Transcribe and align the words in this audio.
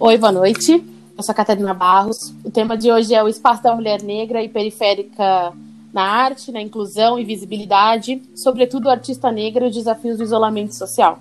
Oi, 0.00 0.16
boa 0.16 0.30
noite. 0.30 0.84
Eu 1.16 1.22
sou 1.24 1.32
a 1.32 1.34
Catarina 1.34 1.74
Barros. 1.74 2.32
O 2.44 2.52
tema 2.52 2.76
de 2.76 2.88
hoje 2.88 3.12
é 3.12 3.20
o 3.20 3.26
espaço 3.26 3.64
da 3.64 3.74
mulher 3.74 4.00
negra 4.00 4.40
e 4.40 4.48
periférica 4.48 5.52
na 5.92 6.02
arte, 6.02 6.52
na 6.52 6.62
inclusão 6.62 7.18
e 7.18 7.24
visibilidade, 7.24 8.22
sobretudo 8.32 8.86
o 8.86 8.90
artista 8.90 9.32
negra 9.32 9.64
e 9.64 9.68
os 9.70 9.74
desafios 9.74 10.18
do 10.18 10.22
isolamento 10.22 10.72
social. 10.72 11.18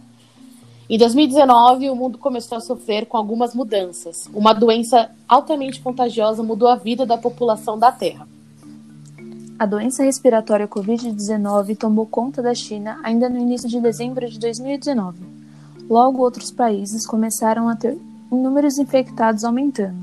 Em 0.87 0.95
2019, 0.95 1.89
o 1.89 1.95
mundo 1.95 2.19
começou 2.19 2.55
a 2.55 2.61
sofrer 2.61 3.07
com 3.07 3.17
algumas 3.17 3.55
mudanças. 3.55 4.29
Uma 4.31 4.53
doença 4.53 5.09
altamente 5.27 5.81
contagiosa 5.81 6.43
mudou 6.43 6.67
a 6.67 6.75
vida 6.75 7.03
da 7.03 7.17
população 7.17 7.79
da 7.79 7.91
Terra. 7.91 8.27
A 9.59 9.65
doença 9.65 10.03
respiratória 10.03 10.67
Covid-19 10.67 11.75
tomou 11.75 12.05
conta 12.05 12.43
da 12.43 12.53
China 12.53 12.99
ainda 13.01 13.27
no 13.27 13.39
início 13.39 13.67
de 13.67 13.81
dezembro 13.81 14.29
de 14.29 14.37
2019. 14.39 15.17
Logo, 15.89 16.21
outros 16.21 16.51
países 16.51 17.07
começaram 17.07 17.67
a 17.67 17.75
ter 17.75 17.97
inúmeros 18.31 18.77
infectados 18.77 19.43
aumentando. 19.43 19.97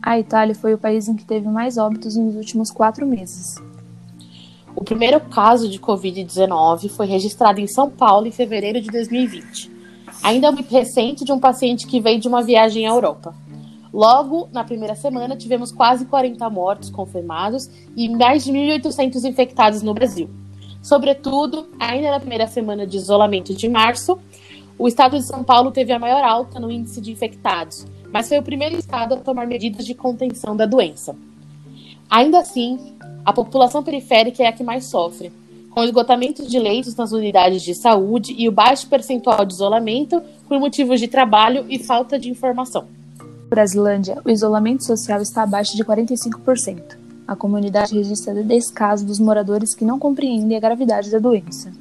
A 0.00 0.16
Itália 0.16 0.54
foi 0.54 0.74
o 0.74 0.78
país 0.78 1.08
em 1.08 1.16
que 1.16 1.24
teve 1.24 1.48
mais 1.48 1.76
óbitos 1.76 2.14
nos 2.14 2.36
últimos 2.36 2.70
quatro 2.70 3.04
meses. 3.04 3.56
O 4.76 4.84
primeiro 4.84 5.18
caso 5.18 5.68
de 5.68 5.80
Covid-19 5.80 6.88
foi 6.90 7.06
registrado 7.06 7.58
em 7.58 7.66
São 7.66 7.90
Paulo 7.90 8.28
em 8.28 8.32
fevereiro 8.32 8.80
de 8.80 8.90
2020, 8.92 9.72
ainda 10.22 10.52
muito 10.52 10.70
recente 10.70 11.24
de 11.24 11.32
um 11.32 11.40
paciente 11.40 11.84
que 11.84 12.00
veio 12.00 12.20
de 12.20 12.28
uma 12.28 12.44
viagem 12.44 12.86
à 12.86 12.90
Europa. 12.90 13.34
Logo, 13.92 14.48
na 14.52 14.62
primeira 14.62 14.94
semana, 14.94 15.36
tivemos 15.36 15.72
quase 15.72 16.04
40 16.04 16.48
mortos 16.48 16.90
confirmados 16.90 17.68
e 17.96 18.08
mais 18.08 18.44
de 18.44 18.52
1.800 18.52 19.28
infectados 19.28 19.82
no 19.82 19.92
Brasil. 19.92 20.30
Sobretudo, 20.82 21.68
ainda 21.78 22.10
na 22.10 22.20
primeira 22.20 22.46
semana 22.46 22.86
de 22.86 22.96
isolamento 22.96 23.52
de 23.54 23.68
março, 23.68 24.18
o 24.78 24.88
estado 24.88 25.18
de 25.18 25.24
São 25.24 25.44
Paulo 25.44 25.70
teve 25.70 25.92
a 25.92 25.98
maior 25.98 26.24
alta 26.24 26.58
no 26.58 26.70
índice 26.70 27.00
de 27.00 27.12
infectados, 27.12 27.86
mas 28.12 28.28
foi 28.28 28.38
o 28.38 28.42
primeiro 28.42 28.78
estado 28.78 29.14
a 29.14 29.18
tomar 29.18 29.46
medidas 29.46 29.84
de 29.84 29.94
contenção 29.94 30.56
da 30.56 30.64
doença. 30.64 31.14
Ainda 32.08 32.38
assim, 32.38 32.94
a 33.24 33.32
população 33.32 33.82
periférica 33.82 34.42
é 34.42 34.46
a 34.46 34.52
que 34.52 34.64
mais 34.64 34.86
sofre, 34.86 35.32
com 35.70 35.84
esgotamento 35.84 36.46
de 36.46 36.58
leitos 36.58 36.96
nas 36.96 37.12
unidades 37.12 37.62
de 37.62 37.74
saúde 37.74 38.34
e 38.36 38.48
o 38.48 38.52
baixo 38.52 38.88
percentual 38.88 39.44
de 39.44 39.52
isolamento 39.52 40.20
por 40.48 40.58
motivos 40.58 40.98
de 40.98 41.08
trabalho 41.08 41.66
e 41.68 41.78
falta 41.78 42.18
de 42.18 42.30
informação. 42.30 42.99
Brasilândia, 43.50 44.16
o 44.24 44.30
isolamento 44.30 44.86
social 44.86 45.20
está 45.20 45.42
abaixo 45.42 45.76
de 45.76 45.84
45%. 45.84 46.96
A 47.26 47.34
comunidade 47.34 47.96
registra 47.96 48.44
descaso 48.44 49.04
dos 49.04 49.18
moradores 49.18 49.74
que 49.74 49.84
não 49.84 49.98
compreendem 49.98 50.56
a 50.56 50.60
gravidade 50.60 51.10
da 51.10 51.18
doença. 51.18 51.72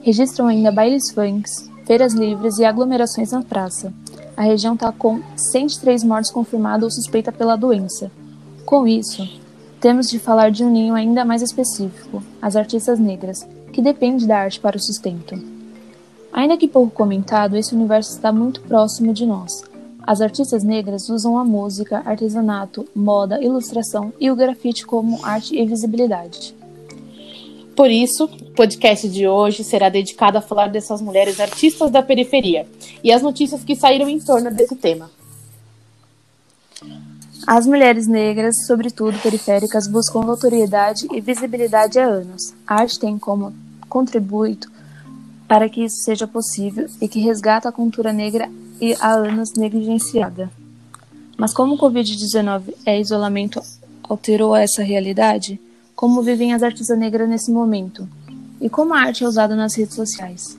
Registram 0.00 0.46
ainda 0.46 0.70
bailes 0.70 1.10
funks, 1.10 1.68
feiras 1.84 2.14
livres 2.14 2.58
e 2.58 2.64
aglomerações 2.64 3.32
na 3.32 3.42
praça. 3.42 3.92
A 4.36 4.42
região 4.42 4.74
está 4.74 4.92
com 4.92 5.20
103 5.34 6.04
mortes 6.04 6.30
confirmadas 6.30 6.84
ou 6.84 6.90
suspeitas 6.92 7.34
pela 7.34 7.56
doença. 7.56 8.08
Com 8.64 8.86
isso, 8.86 9.28
temos 9.80 10.06
de 10.06 10.20
falar 10.20 10.52
de 10.52 10.64
um 10.64 10.70
ninho 10.70 10.94
ainda 10.94 11.24
mais 11.24 11.42
específico, 11.42 12.22
as 12.40 12.54
artistas 12.54 13.00
negras, 13.00 13.44
que 13.72 13.82
dependem 13.82 14.24
da 14.24 14.38
arte 14.38 14.60
para 14.60 14.76
o 14.76 14.80
sustento. 14.80 15.36
Ainda 16.32 16.56
que 16.56 16.68
pouco 16.68 16.92
comentado, 16.92 17.56
esse 17.56 17.74
universo 17.74 18.12
está 18.12 18.30
muito 18.30 18.60
próximo 18.60 19.12
de 19.12 19.26
nós, 19.26 19.64
as 20.06 20.20
artistas 20.20 20.62
negras 20.62 21.08
usam 21.08 21.36
a 21.36 21.44
música, 21.44 22.00
artesanato, 22.04 22.86
moda, 22.94 23.42
ilustração 23.42 24.12
e 24.20 24.30
o 24.30 24.36
grafite 24.36 24.86
como 24.86 25.24
arte 25.24 25.56
e 25.56 25.66
visibilidade. 25.66 26.54
Por 27.74 27.90
isso, 27.90 28.24
o 28.24 28.52
podcast 28.52 29.08
de 29.08 29.26
hoje 29.26 29.64
será 29.64 29.88
dedicado 29.88 30.38
a 30.38 30.40
falar 30.40 30.68
dessas 30.68 31.02
mulheres 31.02 31.40
artistas 31.40 31.90
da 31.90 32.02
periferia 32.02 32.66
e 33.02 33.12
as 33.12 33.20
notícias 33.20 33.64
que 33.64 33.74
saíram 33.74 34.08
em 34.08 34.20
torno 34.20 34.50
desse 34.50 34.76
tema. 34.76 35.10
As 37.46 37.66
mulheres 37.66 38.06
negras, 38.06 38.66
sobretudo 38.66 39.18
periféricas, 39.18 39.86
buscam 39.86 40.22
notoriedade 40.22 41.06
e 41.12 41.20
visibilidade 41.20 41.98
há 41.98 42.06
anos. 42.06 42.54
A 42.66 42.80
arte 42.80 42.98
tem 42.98 43.18
como 43.18 43.52
contributo 43.88 44.70
para 45.46 45.68
que 45.68 45.84
isso 45.84 46.02
seja 46.02 46.26
possível 46.26 46.86
e 47.00 47.08
que 47.08 47.20
resgata 47.20 47.68
a 47.68 47.72
cultura 47.72 48.12
negra 48.12 48.48
e 48.80 48.94
há 49.00 49.12
anos 49.12 49.54
negligenciada. 49.54 50.50
Mas 51.36 51.52
como 51.52 51.74
o 51.74 51.78
Covid-19 51.78 52.74
é 52.84 53.00
isolamento 53.00 53.60
alterou 54.02 54.54
essa 54.54 54.82
realidade? 54.82 55.60
Como 55.94 56.22
vivem 56.22 56.52
as 56.52 56.62
artistas 56.62 56.98
negras 56.98 57.28
nesse 57.28 57.50
momento? 57.50 58.08
E 58.60 58.68
como 58.68 58.94
a 58.94 59.00
arte 59.00 59.24
é 59.24 59.26
usada 59.26 59.54
nas 59.54 59.74
redes 59.74 59.94
sociais? 59.94 60.58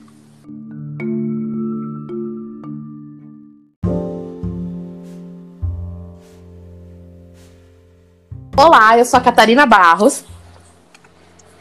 Olá, 8.56 8.98
eu 8.98 9.04
sou 9.04 9.18
a 9.18 9.22
Catarina 9.22 9.66
Barros. 9.66 10.24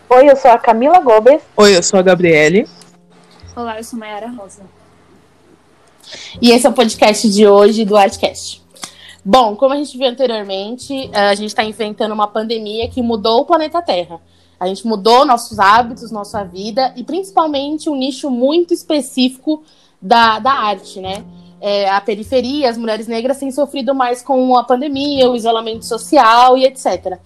Oi, 0.09 0.29
eu 0.29 0.35
sou 0.35 0.49
a 0.49 0.57
Camila 0.57 0.99
Gomes. 0.99 1.41
Oi, 1.55 1.77
eu 1.77 1.83
sou 1.83 1.99
a 1.99 2.03
Gabriele. 2.03 2.67
Olá, 3.55 3.77
eu 3.77 3.83
sou 3.83 3.99
Mayara 3.99 4.29
Rosa. 4.29 4.63
E 6.41 6.51
esse 6.51 6.65
é 6.65 6.69
o 6.69 6.73
podcast 6.73 7.29
de 7.29 7.47
hoje 7.47 7.83
do 7.83 7.97
Artcast. 7.97 8.61
Bom, 9.23 9.55
como 9.55 9.73
a 9.73 9.77
gente 9.77 9.97
viu 9.97 10.07
anteriormente, 10.07 11.09
a 11.13 11.35
gente 11.35 11.49
está 11.49 11.63
enfrentando 11.63 12.13
uma 12.13 12.27
pandemia 12.27 12.87
que 12.87 13.01
mudou 13.01 13.41
o 13.41 13.45
planeta 13.45 13.81
Terra. 13.81 14.21
A 14.59 14.67
gente 14.67 14.87
mudou 14.87 15.25
nossos 15.25 15.59
hábitos, 15.59 16.11
nossa 16.11 16.43
vida 16.43 16.93
e 16.95 17.03
principalmente 17.03 17.89
um 17.89 17.95
nicho 17.95 18.29
muito 18.31 18.73
específico 18.73 19.63
da, 20.01 20.39
da 20.39 20.51
arte, 20.51 20.99
né? 20.99 21.25
É, 21.59 21.89
a 21.89 21.99
periferia, 21.99 22.69
as 22.69 22.77
mulheres 22.77 23.07
negras 23.07 23.37
têm 23.37 23.51
sofrido 23.51 23.93
mais 23.93 24.21
com 24.21 24.55
a 24.57 24.63
pandemia, 24.63 25.29
o 25.29 25.35
isolamento 25.35 25.85
social 25.85 26.57
e 26.57 26.65
etc. 26.65 27.19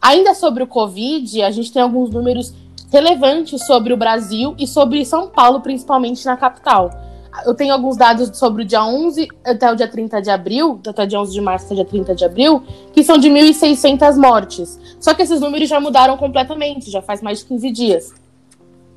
Ainda 0.00 0.34
sobre 0.34 0.62
o 0.62 0.66
Covid, 0.66 1.42
a 1.42 1.50
gente 1.50 1.72
tem 1.72 1.82
alguns 1.82 2.10
números 2.10 2.54
relevantes 2.92 3.66
sobre 3.66 3.92
o 3.92 3.96
Brasil 3.96 4.54
e 4.58 4.66
sobre 4.66 5.04
São 5.04 5.28
Paulo, 5.28 5.60
principalmente 5.60 6.24
na 6.24 6.36
capital 6.36 7.09
eu 7.44 7.54
tenho 7.54 7.72
alguns 7.72 7.96
dados 7.96 8.36
sobre 8.36 8.62
o 8.62 8.66
dia 8.66 8.84
11 8.84 9.28
até 9.44 9.70
o 9.70 9.76
dia 9.76 9.88
30 9.88 10.20
de 10.20 10.30
abril, 10.30 10.80
até 10.86 11.06
dia 11.06 11.20
11 11.20 11.32
de 11.32 11.40
março 11.40 11.66
até 11.66 11.76
dia 11.76 11.84
30 11.84 12.14
de 12.14 12.24
abril, 12.24 12.62
que 12.92 13.02
são 13.02 13.16
de 13.16 13.28
1.600 13.28 14.16
mortes. 14.16 14.78
Só 15.00 15.14
que 15.14 15.22
esses 15.22 15.40
números 15.40 15.68
já 15.68 15.80
mudaram 15.80 16.16
completamente, 16.16 16.90
já 16.90 17.00
faz 17.00 17.22
mais 17.22 17.40
de 17.40 17.46
15 17.46 17.70
dias. 17.70 18.14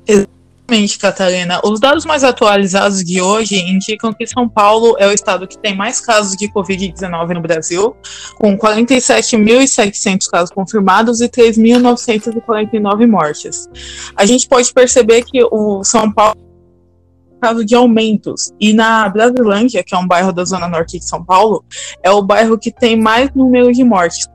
Exatamente, 0.06 0.98
Catarina. 0.98 1.60
Os 1.64 1.78
dados 1.78 2.04
mais 2.04 2.24
atualizados 2.24 3.04
de 3.04 3.20
hoje 3.20 3.56
indicam 3.56 4.12
que 4.12 4.26
São 4.26 4.48
Paulo 4.48 4.96
é 4.98 5.06
o 5.06 5.12
estado 5.12 5.46
que 5.46 5.58
tem 5.58 5.76
mais 5.76 6.00
casos 6.00 6.36
de 6.36 6.48
Covid-19 6.48 7.34
no 7.34 7.40
Brasil, 7.40 7.94
com 8.36 8.56
47.700 8.56 10.28
casos 10.30 10.50
confirmados 10.50 11.20
e 11.20 11.28
3.949 11.28 13.06
mortes. 13.06 13.68
A 14.16 14.24
gente 14.24 14.48
pode 14.48 14.72
perceber 14.72 15.22
que 15.22 15.42
o 15.44 15.84
São 15.84 16.10
Paulo 16.10 16.43
caso 17.44 17.62
de 17.62 17.74
aumentos. 17.74 18.54
E 18.58 18.72
na 18.72 19.06
Brasilândia, 19.06 19.84
que 19.84 19.94
é 19.94 19.98
um 19.98 20.06
bairro 20.06 20.32
da 20.32 20.46
zona 20.46 20.66
norte 20.66 20.98
de 20.98 21.04
São 21.04 21.22
Paulo, 21.22 21.62
é 22.02 22.10
o 22.10 22.22
bairro 22.22 22.58
que 22.58 22.72
tem 22.72 22.98
mais 22.98 23.30
número 23.34 23.70
de 23.70 23.84
mortes. 23.84 24.26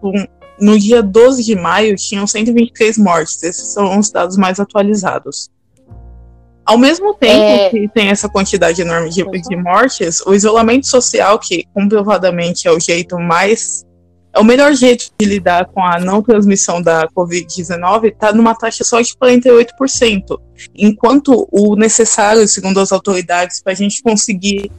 No 0.61 0.77
dia 0.77 1.01
12 1.01 1.43
de 1.43 1.55
maio, 1.55 1.95
tinham 1.95 2.27
123 2.27 2.99
mortes. 2.99 3.41
Esses 3.41 3.73
são 3.73 3.97
os 3.97 4.11
dados 4.11 4.37
mais 4.37 4.59
atualizados. 4.59 5.49
Ao 6.63 6.77
mesmo 6.77 7.15
tempo 7.15 7.41
é... 7.41 7.69
que 7.71 7.87
tem 7.87 8.09
essa 8.09 8.29
quantidade 8.29 8.79
enorme 8.79 9.09
de, 9.09 9.23
de 9.23 9.55
mortes, 9.55 10.21
o 10.21 10.35
isolamento 10.35 10.85
social, 10.85 11.39
que 11.39 11.63
comprovadamente 11.73 12.67
é 12.67 12.71
o 12.71 12.79
jeito 12.79 13.17
mais 13.17 13.83
o 14.37 14.43
melhor 14.43 14.73
jeito 14.73 15.11
de 15.19 15.25
lidar 15.25 15.65
com 15.67 15.83
a 15.83 15.99
não 15.99 16.21
transmissão 16.21 16.81
da 16.81 17.07
Covid-19 17.09 18.13
está 18.13 18.31
numa 18.31 18.53
taxa 18.55 18.83
só 18.83 19.01
de 19.01 19.13
48%, 19.15 20.39
enquanto 20.75 21.47
o 21.51 21.75
necessário, 21.75 22.47
segundo 22.47 22.79
as 22.79 22.91
autoridades, 22.91 23.61
para 23.61 23.73
a 23.73 23.75
gente 23.75 24.03
conseguir 24.03 24.71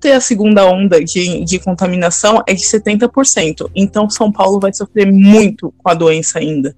ter 0.00 0.12
a 0.12 0.20
segunda 0.20 0.64
onda 0.66 1.02
de, 1.02 1.44
de 1.44 1.58
contaminação 1.58 2.42
é 2.46 2.54
de 2.54 2.62
70%. 2.62 3.70
Então, 3.74 4.10
São 4.10 4.30
Paulo 4.30 4.60
vai 4.60 4.72
sofrer 4.72 5.10
muito 5.10 5.72
com 5.78 5.90
a 5.90 5.94
doença 5.94 6.38
ainda. 6.38 6.74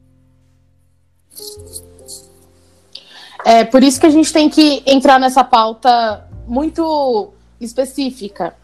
É 3.45 3.65
por 3.65 3.83
isso 3.83 3.99
que 3.99 4.07
a 4.07 4.11
gente 4.11 4.33
tem 4.33 4.49
que 4.49 4.83
entrar 4.87 5.19
nessa 5.19 5.43
pauta 5.43 6.27
muito 6.47 7.33
específica 7.61 8.55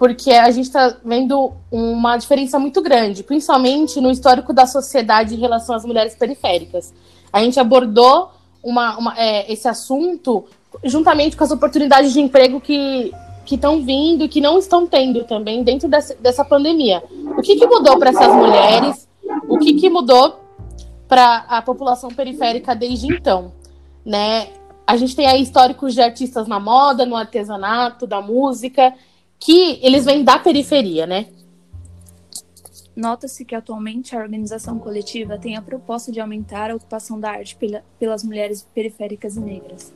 porque 0.00 0.32
a 0.32 0.50
gente 0.50 0.64
está 0.64 0.96
vendo 1.04 1.52
uma 1.70 2.16
diferença 2.16 2.58
muito 2.58 2.80
grande, 2.80 3.22
principalmente 3.22 4.00
no 4.00 4.10
histórico 4.10 4.50
da 4.50 4.66
sociedade 4.66 5.34
em 5.34 5.38
relação 5.38 5.74
às 5.74 5.84
mulheres 5.84 6.14
periféricas. 6.14 6.94
A 7.30 7.44
gente 7.44 7.60
abordou 7.60 8.30
uma, 8.64 8.96
uma, 8.96 9.14
é, 9.18 9.52
esse 9.52 9.68
assunto 9.68 10.46
juntamente 10.82 11.36
com 11.36 11.44
as 11.44 11.50
oportunidades 11.50 12.14
de 12.14 12.20
emprego 12.20 12.62
que 12.62 13.12
estão 13.50 13.82
vindo 13.82 14.24
e 14.24 14.28
que 14.28 14.40
não 14.40 14.58
estão 14.58 14.86
tendo 14.86 15.24
também 15.24 15.62
dentro 15.62 15.86
dessa, 15.86 16.14
dessa 16.14 16.46
pandemia. 16.46 17.02
O 17.36 17.42
que, 17.42 17.56
que 17.56 17.66
mudou 17.66 17.98
para 17.98 18.08
essas 18.08 18.34
mulheres? 18.34 19.06
O 19.50 19.58
que, 19.58 19.74
que 19.74 19.90
mudou 19.90 20.40
para 21.06 21.44
a 21.46 21.60
população 21.60 22.08
periférica 22.08 22.74
desde 22.74 23.06
então? 23.12 23.52
Né? 24.02 24.48
a 24.90 24.96
gente 24.96 25.14
tem 25.14 25.24
aí 25.28 25.40
históricos 25.40 25.94
de 25.94 26.02
artistas 26.02 26.48
na 26.48 26.58
moda, 26.58 27.06
no 27.06 27.14
artesanato, 27.14 28.08
da 28.08 28.20
música, 28.20 28.92
que 29.40 29.80
eles 29.82 30.04
vêm 30.04 30.22
da 30.22 30.38
periferia, 30.38 31.06
né? 31.06 31.26
Nota-se 32.94 33.44
que 33.46 33.54
atualmente 33.54 34.14
a 34.14 34.18
organização 34.18 34.78
coletiva 34.78 35.38
tem 35.38 35.56
a 35.56 35.62
proposta 35.62 36.12
de 36.12 36.20
aumentar 36.20 36.70
a 36.70 36.74
ocupação 36.74 37.18
da 37.18 37.30
arte 37.30 37.56
pela, 37.56 37.82
pelas 37.98 38.22
mulheres 38.22 38.68
periféricas 38.74 39.36
e 39.36 39.40
negras. 39.40 39.92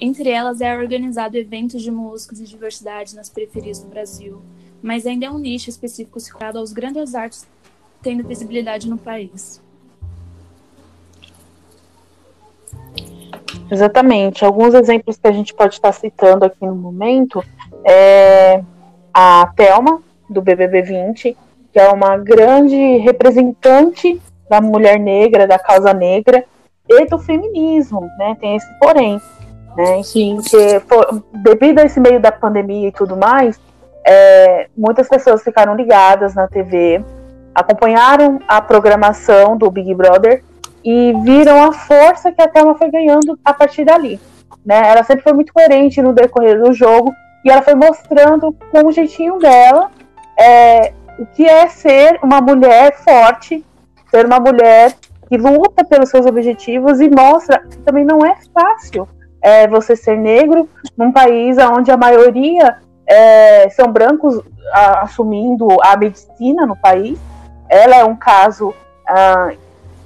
Entre 0.00 0.30
elas 0.30 0.60
é 0.62 0.74
organizado 0.74 1.36
eventos 1.36 1.82
de 1.82 1.90
músicas 1.90 2.40
e 2.40 2.44
diversidade 2.44 3.14
nas 3.14 3.28
periferias 3.28 3.80
do 3.80 3.88
Brasil, 3.88 4.40
mas 4.80 5.06
ainda 5.06 5.26
é 5.26 5.30
um 5.30 5.38
nicho 5.38 5.68
específico 5.68 6.18
situado 6.18 6.58
aos 6.58 6.72
grandes 6.72 7.14
artes 7.14 7.46
tendo 8.00 8.26
visibilidade 8.26 8.88
no 8.88 8.96
país. 8.96 9.60
Exatamente. 13.70 14.44
Alguns 14.44 14.72
exemplos 14.72 15.18
que 15.18 15.26
a 15.26 15.32
gente 15.32 15.52
pode 15.52 15.74
estar 15.74 15.92
citando 15.92 16.44
aqui 16.44 16.64
no 16.64 16.74
momento 16.74 17.44
é 17.84 18.64
a 19.12 19.52
Thelma, 19.56 20.00
do 20.28 20.42
BBB 20.42 20.82
20, 20.82 21.36
que 21.72 21.78
é 21.78 21.88
uma 21.88 22.16
grande 22.16 22.98
representante 22.98 24.20
da 24.48 24.60
mulher 24.60 24.98
negra, 24.98 25.46
da 25.46 25.58
causa 25.58 25.92
negra 25.92 26.44
e 26.88 27.04
do 27.06 27.18
feminismo, 27.18 28.00
né? 28.18 28.36
Tem 28.40 28.56
esse 28.56 28.78
porém, 28.78 29.20
né? 29.76 30.02
Sim. 30.02 30.36
Porque 30.36 30.80
for, 30.80 31.22
devido 31.42 31.78
a 31.80 31.84
esse 31.84 32.00
meio 32.00 32.20
da 32.20 32.32
pandemia 32.32 32.88
e 32.88 32.92
tudo 32.92 33.16
mais, 33.16 33.60
é, 34.06 34.68
muitas 34.76 35.08
pessoas 35.08 35.42
ficaram 35.42 35.74
ligadas 35.74 36.34
na 36.34 36.48
TV, 36.48 37.04
acompanharam 37.54 38.40
a 38.48 38.60
programação 38.60 39.56
do 39.56 39.70
Big 39.70 39.94
Brother 39.94 40.42
e 40.82 41.12
viram 41.22 41.62
a 41.62 41.72
força 41.72 42.32
que 42.32 42.40
a 42.40 42.48
Thelma 42.48 42.74
foi 42.76 42.90
ganhando 42.90 43.38
a 43.44 43.52
partir 43.52 43.84
dali. 43.84 44.18
Né? 44.64 44.88
Ela 44.88 45.02
sempre 45.04 45.22
foi 45.22 45.32
muito 45.32 45.52
coerente 45.52 46.00
no 46.00 46.12
decorrer 46.12 46.62
do 46.62 46.72
jogo 46.72 47.12
e 47.48 47.50
ela 47.50 47.62
foi 47.62 47.74
mostrando 47.74 48.54
com 48.70 48.86
o 48.86 48.92
jeitinho 48.92 49.38
dela 49.38 49.90
é, 50.38 50.92
o 51.18 51.24
que 51.24 51.46
é 51.46 51.66
ser 51.66 52.18
uma 52.22 52.42
mulher 52.42 52.98
forte, 52.98 53.64
ser 54.10 54.26
uma 54.26 54.38
mulher 54.38 54.94
que 55.26 55.38
luta 55.38 55.82
pelos 55.82 56.10
seus 56.10 56.26
objetivos 56.26 57.00
e 57.00 57.08
mostra 57.08 57.60
que 57.60 57.78
também 57.78 58.04
não 58.04 58.24
é 58.24 58.36
fácil 58.52 59.08
é, 59.40 59.66
você 59.66 59.96
ser 59.96 60.18
negro 60.18 60.68
num 60.94 61.10
país 61.10 61.56
onde 61.56 61.90
a 61.90 61.96
maioria 61.96 62.76
é, 63.06 63.70
são 63.70 63.90
brancos 63.90 64.42
a, 64.70 65.04
assumindo 65.04 65.68
a 65.82 65.96
medicina 65.96 66.66
no 66.66 66.76
país. 66.76 67.18
Ela 67.70 67.96
é 67.96 68.04
um 68.04 68.16
caso, 68.16 68.74
ah, 69.08 69.52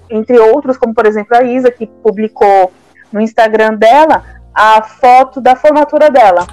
entre 0.08 0.38
outros, 0.38 0.76
como 0.76 0.94
por 0.94 1.06
exemplo 1.06 1.36
a 1.36 1.42
Isa, 1.42 1.72
que 1.72 1.88
publicou 1.88 2.72
no 3.12 3.20
Instagram 3.20 3.74
dela 3.74 4.22
a 4.54 4.80
foto 4.82 5.40
da 5.40 5.56
formatura 5.56 6.08
dela. 6.08 6.46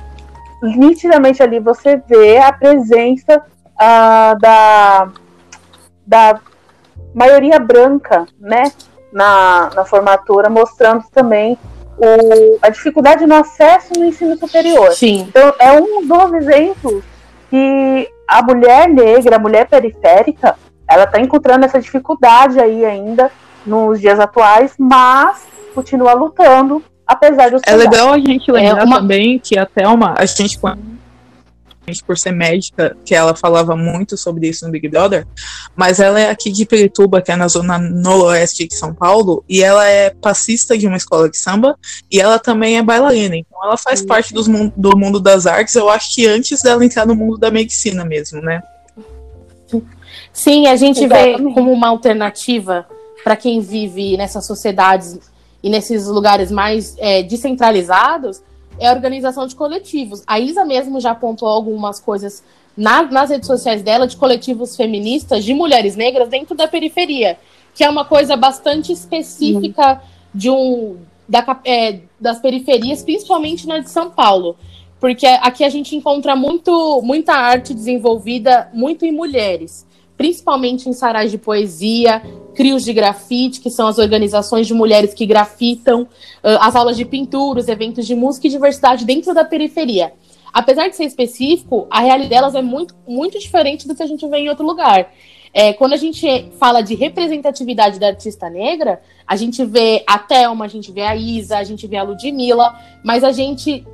Nitidamente 0.61 1.41
ali 1.41 1.59
você 1.59 2.01
vê 2.07 2.38
a 2.38 2.51
presença 2.51 3.41
uh, 3.75 4.39
da, 4.39 5.09
da 6.06 6.39
maioria 7.13 7.59
branca, 7.59 8.25
né, 8.39 8.71
na, 9.11 9.69
na 9.73 9.85
formatura, 9.85 10.50
mostrando 10.50 11.03
também 11.11 11.57
o, 11.97 12.57
a 12.61 12.69
dificuldade 12.69 13.25
no 13.25 13.35
acesso 13.35 13.94
no 13.97 14.06
ensino 14.06 14.38
superior. 14.38 14.91
Sim. 14.94 15.25
Então, 15.27 15.53
é 15.59 15.71
um 15.71 16.06
dos 16.06 16.33
exemplos 16.33 17.03
que 17.50 18.09
a 18.27 18.41
mulher 18.44 18.88
negra, 18.88 19.35
a 19.35 19.39
mulher 19.39 19.67
periférica, 19.67 20.56
ela 20.88 21.03
está 21.03 21.19
encontrando 21.19 21.65
essa 21.65 21.79
dificuldade 21.79 22.59
aí 22.59 22.85
ainda 22.85 23.31
nos 23.65 24.00
dias 24.00 24.19
atuais, 24.19 24.73
mas 24.77 25.45
continua 25.73 26.13
lutando, 26.13 26.83
apesar 27.09 27.50
dos 27.50 27.61
É 27.65 27.75
legal 27.75 28.13
a 28.13 28.19
gente 28.19 28.51
lembrar 28.51 28.81
é 28.81 28.83
uma... 28.83 28.97
também 28.97 29.39
que 29.39 29.57
a 29.57 29.65
Thelma, 29.65 30.13
a 30.15 30.25
gente 30.25 30.59
por 32.06 32.19
ser 32.19 32.31
médica, 32.31 32.95
que 33.03 33.15
ela 33.15 33.35
falava 33.35 33.75
muito 33.75 34.15
sobre 34.15 34.47
isso 34.47 34.63
no 34.63 34.71
Big 34.71 34.88
Brother, 34.88 35.25
mas 35.75 36.00
ela 36.00 36.19
é 36.19 36.29
aqui 36.29 36.51
de 36.51 36.63
Pirituba, 36.63 37.19
que 37.19 37.31
é 37.31 37.35
na 37.35 37.47
zona 37.47 37.79
noroeste 37.79 38.67
de 38.67 38.75
São 38.75 38.94
Paulo, 38.94 39.44
e 39.50 39.63
ela 39.63 39.83
é 39.88 40.11
passista 40.11 40.77
de 40.77 40.85
uma 40.85 40.97
escola 40.97 41.27
de 41.27 41.35
samba, 41.35 41.75
e 42.11 42.21
ela 42.21 42.38
também 42.38 42.77
é 42.77 42.83
bailarina, 42.83 43.35
então 43.35 43.57
ela 43.63 43.75
faz 43.75 44.06
parte 44.06 44.35
dos, 44.35 44.47
do 44.47 44.95
mundo 44.95 45.19
das 45.19 45.47
artes, 45.47 45.73
eu 45.73 45.89
acho 45.89 46.13
que 46.13 46.27
antes 46.27 46.61
dela 46.61 46.85
entrar 46.85 47.07
no 47.07 47.15
mundo 47.15 47.39
da 47.39 47.50
medicina 47.50 48.06
mesmo, 48.06 48.39
né? 48.39 48.61
Sim, 50.31 50.67
a 50.67 50.75
gente 50.75 51.03
Exatamente. 51.03 51.44
vê 51.44 51.53
como 51.56 51.71
uma 51.71 51.88
alternativa 51.88 52.85
para 53.23 53.35
quem 53.35 53.61
vive 53.61 54.15
nessas 54.15 54.45
sociedades 54.45 55.19
e 55.61 55.69
nesses 55.69 56.07
lugares 56.07 56.51
mais 56.51 56.95
é, 56.97 57.21
descentralizados, 57.23 58.41
é 58.79 58.88
a 58.88 58.94
organização 58.94 59.45
de 59.45 59.56
coletivos. 59.56 60.23
A 60.25 60.39
Isa 60.39 60.63
mesmo 60.63 61.00
já 61.00 61.11
apontou 61.11 61.47
algumas 61.47 62.00
coisas 62.00 62.44
na, 62.75 63.03
nas 63.03 63.29
redes 63.29 63.47
sociais 63.47 63.81
dela 63.81 64.07
de 64.07 64.15
coletivos 64.15 64.75
feministas 64.75 65.44
de 65.44 65.53
mulheres 65.53 65.95
negras 65.95 66.29
dentro 66.29 66.56
da 66.56 66.67
periferia, 66.67 67.38
que 67.73 67.83
é 67.83 67.89
uma 67.89 68.06
coisa 68.06 68.38
bastante 68.38 68.91
específica 68.91 69.94
uhum. 69.94 70.00
de 70.33 70.50
um 70.50 70.97
da, 71.27 71.59
é, 71.65 72.00
das 72.19 72.39
periferias, 72.39 73.03
principalmente 73.03 73.67
na 73.67 73.79
de 73.79 73.89
São 73.89 74.09
Paulo. 74.09 74.56
Porque 75.00 75.27
aqui 75.27 75.63
a 75.63 75.69
gente 75.69 75.95
encontra 75.95 76.35
muito, 76.35 77.01
muita 77.03 77.33
arte 77.33 77.73
desenvolvida 77.73 78.69
muito 78.73 79.06
em 79.06 79.11
mulheres 79.11 79.85
principalmente 80.19 80.89
em 80.89 80.92
sarais 80.92 81.31
de 81.31 81.38
poesia, 81.38 82.21
crios 82.54 82.83
de 82.83 82.92
grafite, 82.92 83.62
que 83.62 83.69
são 83.69 83.88
as 83.88 83.98
organizações 83.98 84.68
de 84.68 84.74
mulheres 84.74 85.13
que 85.13 85.25
grafitam, 85.25 86.06
as 86.44 86.75
aulas 86.75 86.98
de 86.98 87.06
pintura, 87.06 87.62
os 87.62 87.69
eventos 87.69 88.06
de 88.06 88.13
música 88.13 88.45
e 88.45 88.50
diversidade 88.50 89.06
dentro 89.06 89.33
da 89.33 89.45
periferia. 89.45 90.12
Apesar 90.51 90.89
de 90.89 90.98
ser 90.98 91.06
específico, 91.06 91.88
a 91.89 92.01
realidade 92.01 92.30
delas 92.30 92.54
é 92.54 92.62
muito, 92.62 92.94
muito 93.07 93.39
diferente 93.39 93.88
do 93.88 93.95
que 93.95 94.04
a 94.04 94.06
gente 94.06 94.27
vê 94.27 94.39
em 94.39 94.50
outro 94.50 94.66
lugar. 94.66 95.10
É, 95.54 95.71
quando 95.71 95.94
a 95.94 95.98
gente 95.98 96.51
fala 96.60 96.81
de 96.81 96.95
representatividade 96.95 97.98
da 97.98 98.07
artista 98.07 98.50
negra, 98.50 99.01
a 99.25 99.38
gente 99.38 99.63
vê 99.63 100.04
a 100.06 100.19
Thelma, 100.19 100.66
a 100.66 100.68
gente 100.68 100.92
vê 100.92 101.04
a 101.04 101.16
Isa, 101.16 101.57
a 101.57 101.63
gente 101.63 101.88
vê 101.88 101.95
a 101.95 102.04
Ludmilla, 102.04 102.77
mas 103.06 103.24
a 103.24 103.31
gente 103.31 103.86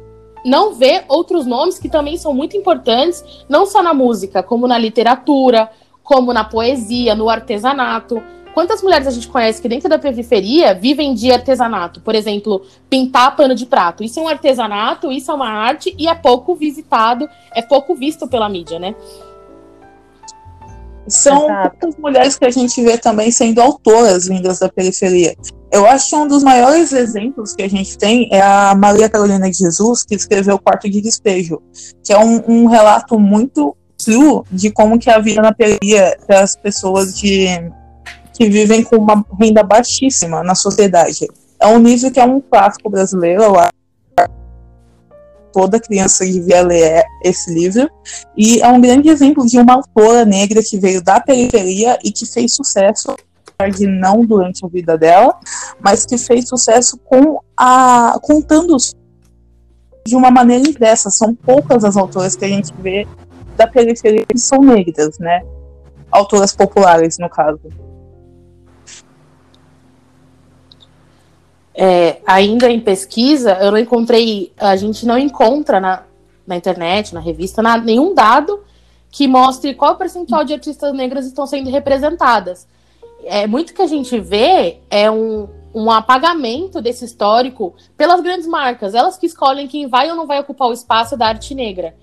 não 0.43 0.73
vê 0.73 1.03
outros 1.07 1.45
nomes 1.45 1.77
que 1.77 1.89
também 1.89 2.17
são 2.17 2.33
muito 2.33 2.57
importantes, 2.57 3.23
não 3.47 3.65
só 3.65 3.83
na 3.83 3.93
música, 3.93 4.41
como 4.41 4.67
na 4.67 4.77
literatura, 4.77 5.69
como 6.05 6.31
na 6.31 6.45
poesia, 6.45 7.15
no 7.15 7.27
artesanato. 7.27 8.23
Quantas 8.53 8.81
mulheres 8.81 9.05
a 9.05 9.11
gente 9.11 9.27
conhece 9.27 9.61
que 9.61 9.67
dentro 9.67 9.89
da 9.89 9.99
periferia 9.99 10.73
vivem 10.73 11.13
de 11.13 11.29
artesanato? 11.29 11.99
Por 11.99 12.15
exemplo, 12.15 12.61
pintar 12.89 13.35
pano 13.35 13.53
de 13.53 13.65
prato. 13.65 14.01
Isso 14.01 14.17
é 14.17 14.23
um 14.23 14.27
artesanato, 14.29 15.11
isso 15.11 15.29
é 15.29 15.33
uma 15.33 15.49
arte 15.49 15.93
e 15.97 16.07
é 16.07 16.15
pouco 16.15 16.55
visitado, 16.55 17.27
é 17.53 17.61
pouco 17.61 17.93
visto 17.95 18.29
pela 18.29 18.47
mídia, 18.47 18.79
né? 18.79 18.95
São 21.07 21.47
muitas 21.47 21.97
mulheres 21.97 22.37
que 22.37 22.45
a 22.45 22.49
gente 22.49 22.81
vê 22.81 22.97
também 22.97 23.29
sendo 23.29 23.61
autoras 23.61 24.27
vindas 24.27 24.59
da 24.59 24.69
periferia. 24.69 25.35
Eu 25.71 25.85
acho 25.85 26.09
que 26.09 26.15
um 26.15 26.27
dos 26.27 26.41
maiores 26.41 26.93
exemplos 26.93 27.53
que 27.53 27.63
a 27.63 27.69
gente 27.69 27.97
tem 27.97 28.29
é 28.31 28.41
a 28.41 28.73
Maria 28.73 29.09
Carolina 29.09 29.49
de 29.51 29.57
Jesus, 29.57 30.03
que 30.03 30.15
escreveu 30.15 30.55
o 30.55 30.59
Quarto 30.59 30.89
de 30.89 31.01
Despejo, 31.01 31.61
que 32.03 32.13
é 32.13 32.17
um, 32.17 32.41
um 32.47 32.65
relato 32.67 33.19
muito 33.19 33.75
de 34.51 34.71
como 34.71 34.99
que 34.99 35.09
é 35.09 35.13
a 35.13 35.19
vida 35.19 35.41
na 35.41 35.53
periferia 35.53 36.17
das 36.27 36.55
pessoas 36.55 37.17
de, 37.17 37.47
que 38.35 38.49
vivem 38.49 38.83
com 38.83 38.97
uma 38.97 39.25
renda 39.39 39.63
baixíssima 39.63 40.43
na 40.43 40.53
sociedade. 40.53 41.27
É 41.59 41.67
um 41.67 41.79
livro 41.79 42.11
que 42.11 42.19
é 42.19 42.25
um 42.25 42.41
clássico 42.41 42.89
brasileiro, 42.89 43.43
eu 43.43 43.55
acho. 43.57 43.71
Toda 45.53 45.79
criança 45.79 46.25
devia 46.25 46.61
ler 46.61 47.05
esse 47.23 47.53
livro. 47.53 47.89
E 48.35 48.61
é 48.61 48.67
um 48.67 48.81
grande 48.81 49.07
exemplo 49.07 49.45
de 49.45 49.57
uma 49.57 49.75
autora 49.75 50.25
negra 50.25 50.61
que 50.61 50.77
veio 50.77 51.01
da 51.01 51.21
periferia 51.21 51.97
e 52.03 52.11
que 52.11 52.25
fez 52.25 52.53
sucesso 52.53 53.15
de 53.73 53.87
não 53.87 54.25
durante 54.25 54.65
a 54.65 54.67
vida 54.67 54.97
dela, 54.97 55.33
mas 55.79 56.05
que 56.05 56.17
fez 56.17 56.49
sucesso 56.49 56.97
com 57.05 57.39
a 57.55 58.19
contando 58.21 58.75
de 60.05 60.13
uma 60.13 60.29
maneira 60.29 60.67
impressa. 60.67 61.09
São 61.09 61.33
poucas 61.33 61.85
as 61.85 61.95
autoras 61.95 62.35
que 62.35 62.43
a 62.43 62.49
gente 62.49 62.73
vê 62.79 63.07
da 63.55 63.67
periferia 63.67 64.25
que 64.25 64.37
são 64.37 64.59
negras, 64.59 65.17
né? 65.19 65.45
Autoras 66.11 66.55
populares, 66.55 67.17
no 67.17 67.29
caso. 67.29 67.61
É, 71.73 72.21
ainda 72.25 72.69
em 72.69 72.79
pesquisa, 72.79 73.57
eu 73.59 73.71
não 73.71 73.77
encontrei, 73.77 74.53
a 74.57 74.75
gente 74.77 75.05
não 75.05 75.17
encontra 75.17 75.79
na, 75.79 76.03
na 76.47 76.55
internet, 76.55 77.13
na 77.13 77.19
revista, 77.19 77.61
na, 77.61 77.77
nenhum 77.77 78.13
dado 78.13 78.63
que 79.11 79.27
mostre 79.27 79.73
qual 79.73 79.95
percentual 79.95 80.43
de 80.45 80.53
artistas 80.53 80.93
negras 80.93 81.25
estão 81.25 81.45
sendo 81.45 81.69
representadas. 81.69 82.67
É, 83.23 83.47
muito 83.47 83.73
que 83.73 83.81
a 83.81 83.87
gente 83.87 84.19
vê 84.19 84.77
é 84.89 85.09
um, 85.09 85.49
um 85.73 85.91
apagamento 85.91 86.81
desse 86.81 87.03
histórico 87.03 87.73
pelas 87.97 88.21
grandes 88.21 88.47
marcas, 88.47 88.93
elas 88.93 89.17
que 89.17 89.25
escolhem 89.25 89.67
quem 89.67 89.87
vai 89.87 90.09
ou 90.09 90.15
não 90.15 90.27
vai 90.27 90.39
ocupar 90.39 90.69
o 90.69 90.73
espaço 90.73 91.17
da 91.17 91.27
arte 91.27 91.53
negra. 91.53 91.95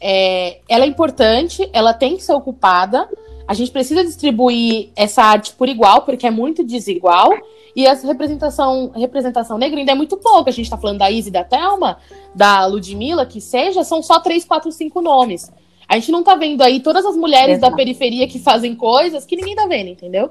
É, 0.00 0.58
ela 0.68 0.84
é 0.84 0.88
importante, 0.88 1.68
ela 1.72 1.92
tem 1.92 2.16
que 2.16 2.22
ser 2.22 2.32
ocupada. 2.32 3.08
A 3.46 3.54
gente 3.54 3.70
precisa 3.70 4.04
distribuir 4.04 4.90
essa 4.94 5.22
arte 5.22 5.52
por 5.52 5.68
igual, 5.68 6.02
porque 6.02 6.26
é 6.26 6.30
muito 6.30 6.64
desigual. 6.64 7.30
E 7.74 7.86
essa 7.86 8.06
representação, 8.06 8.90
representação 8.94 9.58
negra 9.58 9.78
ainda 9.78 9.92
é 9.92 9.94
muito 9.94 10.16
pouca. 10.16 10.50
A 10.50 10.52
gente 10.52 10.66
está 10.66 10.76
falando 10.76 10.98
da 10.98 11.10
Izzy, 11.10 11.30
da 11.30 11.44
Thelma, 11.44 11.98
da 12.34 12.66
Ludmilla, 12.66 13.26
que 13.26 13.40
seja, 13.40 13.84
são 13.84 14.02
só 14.02 14.20
três, 14.20 14.44
quatro, 14.44 14.70
cinco 14.72 15.00
nomes. 15.00 15.50
A 15.88 15.96
gente 15.96 16.12
não 16.12 16.22
tá 16.22 16.36
vendo 16.36 16.62
aí 16.62 16.80
todas 16.80 17.04
as 17.04 17.16
mulheres 17.16 17.56
Exato. 17.56 17.70
da 17.70 17.76
periferia 17.76 18.28
que 18.28 18.38
fazem 18.38 18.76
coisas 18.76 19.24
que 19.24 19.34
ninguém 19.34 19.56
tá 19.56 19.66
vendo, 19.66 19.88
entendeu? 19.88 20.30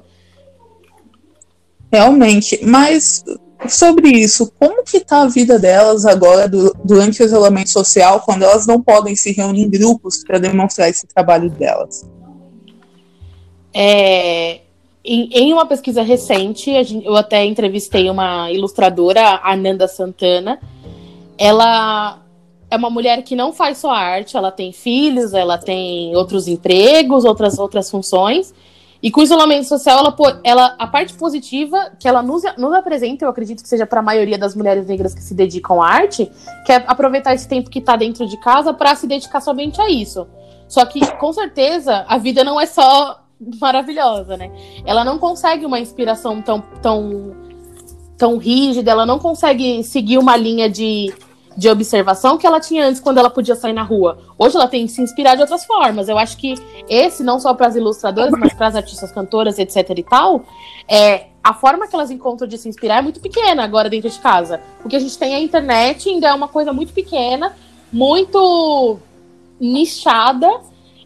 Realmente, 1.92 2.64
mas 2.64 3.24
sobre 3.68 4.08
isso, 4.08 4.50
como 4.58 4.79
que 4.90 5.00
tá 5.00 5.22
a 5.22 5.26
vida 5.26 5.58
delas 5.58 6.04
agora 6.04 6.48
do, 6.48 6.74
durante 6.84 7.22
o 7.22 7.24
isolamento 7.24 7.70
social, 7.70 8.20
quando 8.20 8.42
elas 8.42 8.66
não 8.66 8.80
podem 8.82 9.14
se 9.14 9.32
reunir 9.32 9.62
em 9.62 9.70
grupos 9.70 10.24
para 10.24 10.38
demonstrar 10.38 10.88
esse 10.88 11.06
trabalho 11.06 11.48
delas? 11.50 12.08
É, 13.72 14.60
em, 15.04 15.30
em, 15.32 15.52
uma 15.52 15.64
pesquisa 15.64 16.02
recente, 16.02 16.72
gente, 16.84 17.06
eu 17.06 17.16
até 17.16 17.44
entrevistei 17.44 18.10
uma 18.10 18.50
ilustradora, 18.50 19.40
Ananda 19.44 19.86
Santana. 19.86 20.60
Ela 21.38 22.20
é 22.70 22.76
uma 22.76 22.90
mulher 22.90 23.22
que 23.22 23.34
não 23.34 23.52
faz 23.52 23.78
só 23.78 23.90
arte, 23.90 24.36
ela 24.36 24.50
tem 24.50 24.72
filhos, 24.72 25.32
ela 25.32 25.56
tem 25.56 26.14
outros 26.14 26.46
empregos, 26.46 27.24
outras 27.24 27.58
outras 27.58 27.90
funções. 27.90 28.52
E 29.02 29.10
com 29.10 29.20
o 29.20 29.24
isolamento 29.24 29.66
social, 29.66 29.98
ela, 29.98 30.40
ela 30.44 30.76
a 30.78 30.86
parte 30.86 31.14
positiva 31.14 31.92
que 31.98 32.06
ela 32.06 32.22
nos, 32.22 32.42
nos 32.58 32.74
apresenta, 32.74 33.24
eu 33.24 33.30
acredito 33.30 33.62
que 33.62 33.68
seja 33.68 33.86
para 33.86 34.00
a 34.00 34.02
maioria 34.02 34.36
das 34.36 34.54
mulheres 34.54 34.86
negras 34.86 35.14
que 35.14 35.22
se 35.22 35.34
dedicam 35.34 35.80
à 35.80 35.88
arte, 35.88 36.30
que 36.66 36.72
é 36.72 36.84
aproveitar 36.86 37.34
esse 37.34 37.48
tempo 37.48 37.70
que 37.70 37.78
está 37.78 37.96
dentro 37.96 38.26
de 38.26 38.38
casa 38.38 38.74
para 38.74 38.94
se 38.94 39.06
dedicar 39.06 39.40
somente 39.40 39.80
a 39.80 39.88
isso. 39.88 40.26
Só 40.68 40.84
que, 40.84 41.00
com 41.16 41.32
certeza, 41.32 42.04
a 42.06 42.18
vida 42.18 42.44
não 42.44 42.60
é 42.60 42.66
só 42.66 43.20
maravilhosa, 43.60 44.36
né? 44.36 44.50
Ela 44.84 45.04
não 45.04 45.18
consegue 45.18 45.64
uma 45.64 45.80
inspiração 45.80 46.42
tão, 46.42 46.60
tão, 46.82 47.34
tão 48.18 48.36
rígida, 48.36 48.90
ela 48.90 49.06
não 49.06 49.18
consegue 49.18 49.82
seguir 49.82 50.18
uma 50.18 50.36
linha 50.36 50.68
de 50.68 51.12
de 51.56 51.68
observação 51.68 52.38
que 52.38 52.46
ela 52.46 52.60
tinha 52.60 52.86
antes 52.86 53.00
quando 53.00 53.18
ela 53.18 53.30
podia 53.30 53.54
sair 53.54 53.72
na 53.72 53.82
rua. 53.82 54.18
Hoje 54.38 54.56
ela 54.56 54.68
tem 54.68 54.86
que 54.86 54.92
se 54.92 55.02
inspirar 55.02 55.34
de 55.34 55.42
outras 55.42 55.64
formas. 55.64 56.08
Eu 56.08 56.18
acho 56.18 56.36
que 56.36 56.54
esse, 56.88 57.22
não 57.22 57.40
só 57.40 57.54
para 57.54 57.66
as 57.66 57.76
ilustradoras, 57.76 58.32
mas 58.38 58.52
para 58.52 58.68
as 58.68 58.76
artistas 58.76 59.10
cantoras, 59.12 59.58
etc 59.58 59.90
e 59.96 60.02
tal, 60.02 60.44
é, 60.88 61.26
a 61.42 61.52
forma 61.52 61.86
que 61.88 61.94
elas 61.94 62.10
encontram 62.10 62.46
de 62.46 62.56
se 62.56 62.68
inspirar 62.68 62.98
é 62.98 63.02
muito 63.02 63.20
pequena 63.20 63.64
agora 63.64 63.90
dentro 63.90 64.08
de 64.08 64.18
casa. 64.18 64.60
Porque 64.80 64.96
a 64.96 65.00
gente 65.00 65.18
tem 65.18 65.34
a 65.34 65.40
internet, 65.40 66.08
ainda 66.08 66.28
é 66.28 66.34
uma 66.34 66.48
coisa 66.48 66.72
muito 66.72 66.92
pequena, 66.92 67.54
muito 67.92 68.98
nichada 69.58 70.48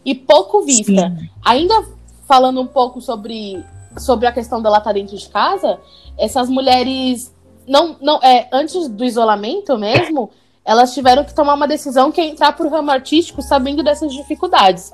e 0.05 0.13
pouco 0.13 0.61
vista. 0.61 1.09
Sim. 1.09 1.29
Ainda 1.43 1.85
falando 2.27 2.61
um 2.61 2.67
pouco 2.67 3.01
sobre, 3.01 3.63
sobre 3.97 4.27
a 4.27 4.31
questão 4.31 4.61
dela 4.61 4.77
estar 4.77 4.91
tá 4.91 4.93
dentro 4.93 5.17
de 5.17 5.29
casa, 5.29 5.79
essas 6.17 6.49
mulheres 6.49 7.34
não, 7.67 7.97
não, 8.01 8.19
é, 8.21 8.47
antes 8.51 8.87
do 8.87 9.03
isolamento 9.03 9.77
mesmo, 9.77 10.29
elas 10.63 10.93
tiveram 10.93 11.23
que 11.23 11.33
tomar 11.33 11.53
uma 11.53 11.67
decisão 11.67 12.11
que 12.11 12.19
é 12.19 12.25
entrar 12.25 12.55
o 12.59 12.69
ramo 12.69 12.91
artístico 12.91 13.41
sabendo 13.41 13.83
dessas 13.83 14.13
dificuldades. 14.13 14.91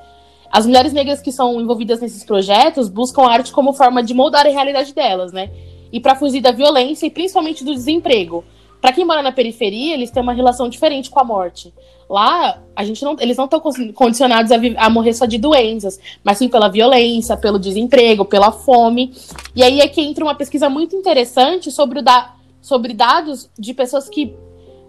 As 0.51 0.65
mulheres 0.65 0.91
negras 0.91 1.21
que 1.21 1.31
são 1.31 1.61
envolvidas 1.61 2.01
nesses 2.01 2.25
projetos 2.25 2.89
buscam 2.89 3.23
a 3.23 3.31
arte 3.31 3.53
como 3.53 3.71
forma 3.71 4.03
de 4.03 4.13
moldar 4.13 4.45
a 4.45 4.49
realidade 4.49 4.93
delas, 4.93 5.31
né? 5.31 5.49
E 5.91 5.99
para 5.99 6.15
fugir 6.15 6.41
da 6.41 6.51
violência 6.51 7.05
e 7.05 7.09
principalmente 7.09 7.63
do 7.63 7.73
desemprego. 7.73 8.43
Para 8.81 8.91
quem 8.91 9.05
mora 9.05 9.21
na 9.21 9.31
periferia, 9.31 9.93
eles 9.93 10.11
têm 10.11 10.23
uma 10.23 10.33
relação 10.33 10.67
diferente 10.67 11.09
com 11.09 11.19
a 11.19 11.23
morte. 11.23 11.73
Lá, 12.09 12.61
a 12.75 12.83
gente 12.83 13.01
não, 13.05 13.15
eles 13.19 13.37
não 13.37 13.45
estão 13.45 13.61
condicionados 13.93 14.51
a, 14.51 14.57
a, 14.77 14.89
morrer 14.89 15.13
só 15.13 15.25
de 15.25 15.37
doenças, 15.37 15.97
mas 16.23 16.37
sim 16.37 16.49
pela 16.49 16.67
violência, 16.67 17.37
pelo 17.37 17.57
desemprego, 17.57 18.25
pela 18.25 18.51
fome. 18.51 19.13
E 19.55 19.63
aí 19.63 19.79
é 19.79 19.87
que 19.87 20.01
entra 20.01 20.25
uma 20.25 20.35
pesquisa 20.35 20.69
muito 20.69 20.95
interessante 20.95 21.71
sobre 21.71 21.99
o 21.99 22.01
da 22.01 22.33
sobre 22.61 22.93
dados 22.93 23.49
de 23.57 23.73
pessoas 23.73 24.07
que, 24.07 24.35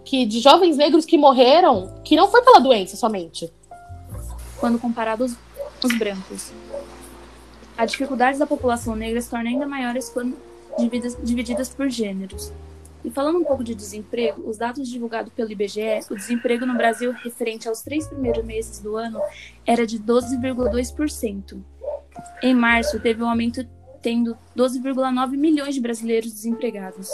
que 0.05 0.25
de 0.25 0.39
jovens 0.39 0.77
negros 0.77 1.05
que 1.05 1.17
morreram, 1.17 1.93
que 2.03 2.15
não 2.15 2.29
foi 2.29 2.41
pela 2.43 2.59
doença 2.59 2.95
somente. 2.95 3.51
Quando 4.59 4.79
comparados 4.79 5.35
os 5.83 5.97
brancos. 5.97 6.51
A 7.77 7.85
dificuldade 7.85 8.37
da 8.37 8.45
população 8.45 8.95
negra 8.95 9.19
se 9.19 9.29
torna 9.29 9.49
ainda 9.49 9.67
maiores 9.67 10.09
quando 10.09 10.37
divididas, 10.77 11.17
divididas 11.21 11.69
por 11.69 11.89
gêneros. 11.89 12.51
E 13.03 13.11
falando 13.11 13.39
um 13.39 13.43
pouco 13.43 13.63
de 13.63 13.75
desemprego, 13.75 14.49
os 14.49 14.57
dados 14.57 14.87
divulgados 14.87 15.33
pelo 15.33 15.51
IBGE, 15.51 16.05
o 16.09 16.15
desemprego 16.15 16.65
no 16.65 16.75
Brasil 16.75 17.11
referente 17.11 17.67
aos 17.67 17.81
três 17.81 18.07
primeiros 18.07 18.45
meses 18.45 18.79
do 18.79 18.95
ano 18.95 19.19
era 19.65 19.85
de 19.85 19.99
12,2%. 19.99 21.61
Em 22.41 22.55
março, 22.55 22.99
teve 22.99 23.21
um 23.21 23.29
aumento 23.29 23.67
tendo 24.01 24.37
12,9 24.55 25.31
milhões 25.31 25.75
de 25.75 25.81
brasileiros 25.81 26.31
desempregados. 26.31 27.09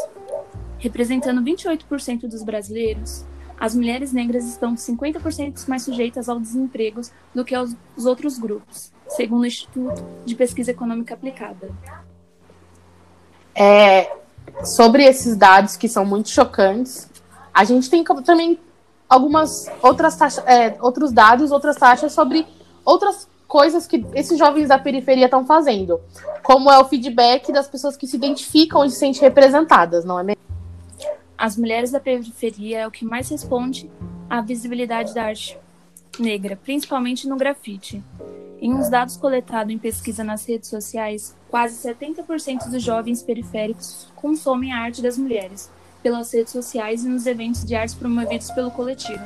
Representando 0.79 1.41
28% 1.41 2.21
dos 2.21 2.41
brasileiros, 2.41 3.25
as 3.59 3.75
mulheres 3.75 4.13
negras 4.13 4.45
estão 4.45 4.75
50% 4.75 5.67
mais 5.67 5.83
sujeitas 5.83 6.29
ao 6.29 6.39
desemprego 6.39 7.01
do 7.35 7.43
que 7.43 7.53
os 7.57 8.05
outros 8.05 8.39
grupos, 8.39 8.91
segundo 9.09 9.41
o 9.41 9.45
Instituto 9.45 10.01
de 10.25 10.33
Pesquisa 10.35 10.71
Econômica 10.71 11.13
Aplicada. 11.13 11.69
É, 13.53 14.09
sobre 14.63 15.03
esses 15.03 15.35
dados 15.35 15.75
que 15.75 15.89
são 15.89 16.05
muito 16.05 16.29
chocantes, 16.29 17.09
a 17.53 17.65
gente 17.65 17.89
tem 17.89 18.01
também 18.23 18.57
algumas 19.09 19.69
outras 19.81 20.15
taxas, 20.15 20.47
é, 20.47 20.77
outros 20.79 21.11
dados, 21.11 21.51
outras 21.51 21.75
taxas 21.75 22.13
sobre 22.13 22.47
outras 22.85 23.27
coisas 23.45 23.85
que 23.85 24.05
esses 24.13 24.37
jovens 24.37 24.69
da 24.69 24.77
periferia 24.77 25.25
estão 25.25 25.45
fazendo, 25.45 25.99
como 26.43 26.71
é 26.71 26.79
o 26.79 26.85
feedback 26.85 27.51
das 27.51 27.67
pessoas 27.67 27.97
que 27.97 28.07
se 28.07 28.15
identificam 28.15 28.85
e 28.85 28.89
se 28.89 28.97
sentem 28.97 29.21
representadas, 29.21 30.05
não 30.05 30.17
é 30.17 30.23
mesmo? 30.23 30.48
As 31.39 31.55
mulheres 31.55 31.89
da 31.89 32.01
periferia 32.01 32.79
é 32.79 32.87
o 32.87 32.91
que 32.91 33.05
mais 33.05 33.29
responde 33.29 33.89
à 34.29 34.41
visibilidade 34.41 35.13
da 35.13 35.23
arte 35.23 35.57
negra, 36.19 36.57
principalmente 36.57 37.29
no 37.29 37.37
grafite. 37.37 38.03
Em 38.59 38.73
uns 38.73 38.89
dados 38.89 39.15
coletados 39.15 39.73
em 39.73 39.77
pesquisa 39.77 40.21
nas 40.21 40.45
redes 40.45 40.67
sociais, 40.67 41.33
quase 41.47 41.75
70% 41.87 42.69
dos 42.69 42.83
jovens 42.83 43.23
periféricos 43.23 44.11
consomem 44.17 44.73
a 44.73 44.79
arte 44.79 45.01
das 45.01 45.17
mulheres 45.17 45.71
pelas 46.03 46.33
redes 46.33 46.51
sociais 46.51 47.05
e 47.05 47.07
nos 47.07 47.25
eventos 47.25 47.63
de 47.63 47.73
arte 47.73 47.95
promovidos 47.95 48.51
pelo 48.51 48.69
coletivo. 48.69 49.23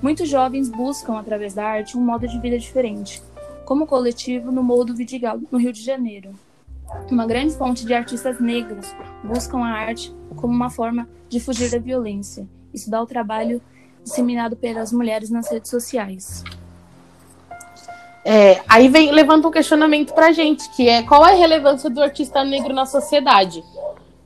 Muitos 0.00 0.28
jovens 0.28 0.68
buscam, 0.68 1.18
através 1.18 1.52
da 1.52 1.64
arte, 1.64 1.98
um 1.98 2.00
modo 2.00 2.28
de 2.28 2.38
vida 2.38 2.60
diferente, 2.60 3.20
como 3.64 3.84
o 3.84 3.88
coletivo 3.88 4.52
no 4.52 4.62
Morro 4.62 4.84
do 4.84 4.94
Vidigal, 4.94 5.40
no 5.50 5.58
Rio 5.58 5.72
de 5.72 5.82
Janeiro. 5.82 6.32
Uma 7.10 7.26
grande 7.26 7.54
fonte 7.54 7.84
de 7.84 7.94
artistas 7.94 8.40
negros 8.40 8.94
buscam 9.22 9.58
a 9.58 9.68
arte 9.68 10.14
como 10.36 10.52
uma 10.52 10.70
forma 10.70 11.08
de 11.28 11.40
fugir 11.40 11.70
da 11.70 11.78
violência. 11.78 12.46
Isso 12.72 12.90
dá 12.90 13.00
o 13.02 13.06
trabalho 13.06 13.60
disseminado 14.02 14.56
pelas 14.56 14.92
mulheres 14.92 15.30
nas 15.30 15.50
redes 15.50 15.70
sociais. 15.70 16.44
É, 18.24 18.62
aí 18.68 18.88
vem 18.88 19.12
levanta 19.12 19.46
um 19.46 19.50
questionamento 19.50 20.14
pra 20.14 20.32
gente, 20.32 20.68
que 20.70 20.88
é 20.88 21.02
qual 21.02 21.26
é 21.26 21.32
a 21.32 21.36
relevância 21.36 21.90
do 21.90 22.02
artista 22.02 22.42
negro 22.42 22.72
na 22.72 22.86
sociedade? 22.86 23.62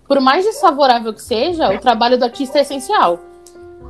Por 0.07 0.21
mais 0.21 0.45
desfavorável 0.45 1.13
que 1.13 1.21
seja, 1.21 1.69
o 1.75 1.79
trabalho 1.79 2.17
do 2.17 2.25
artista 2.25 2.59
é 2.59 2.63
essencial. 2.63 3.21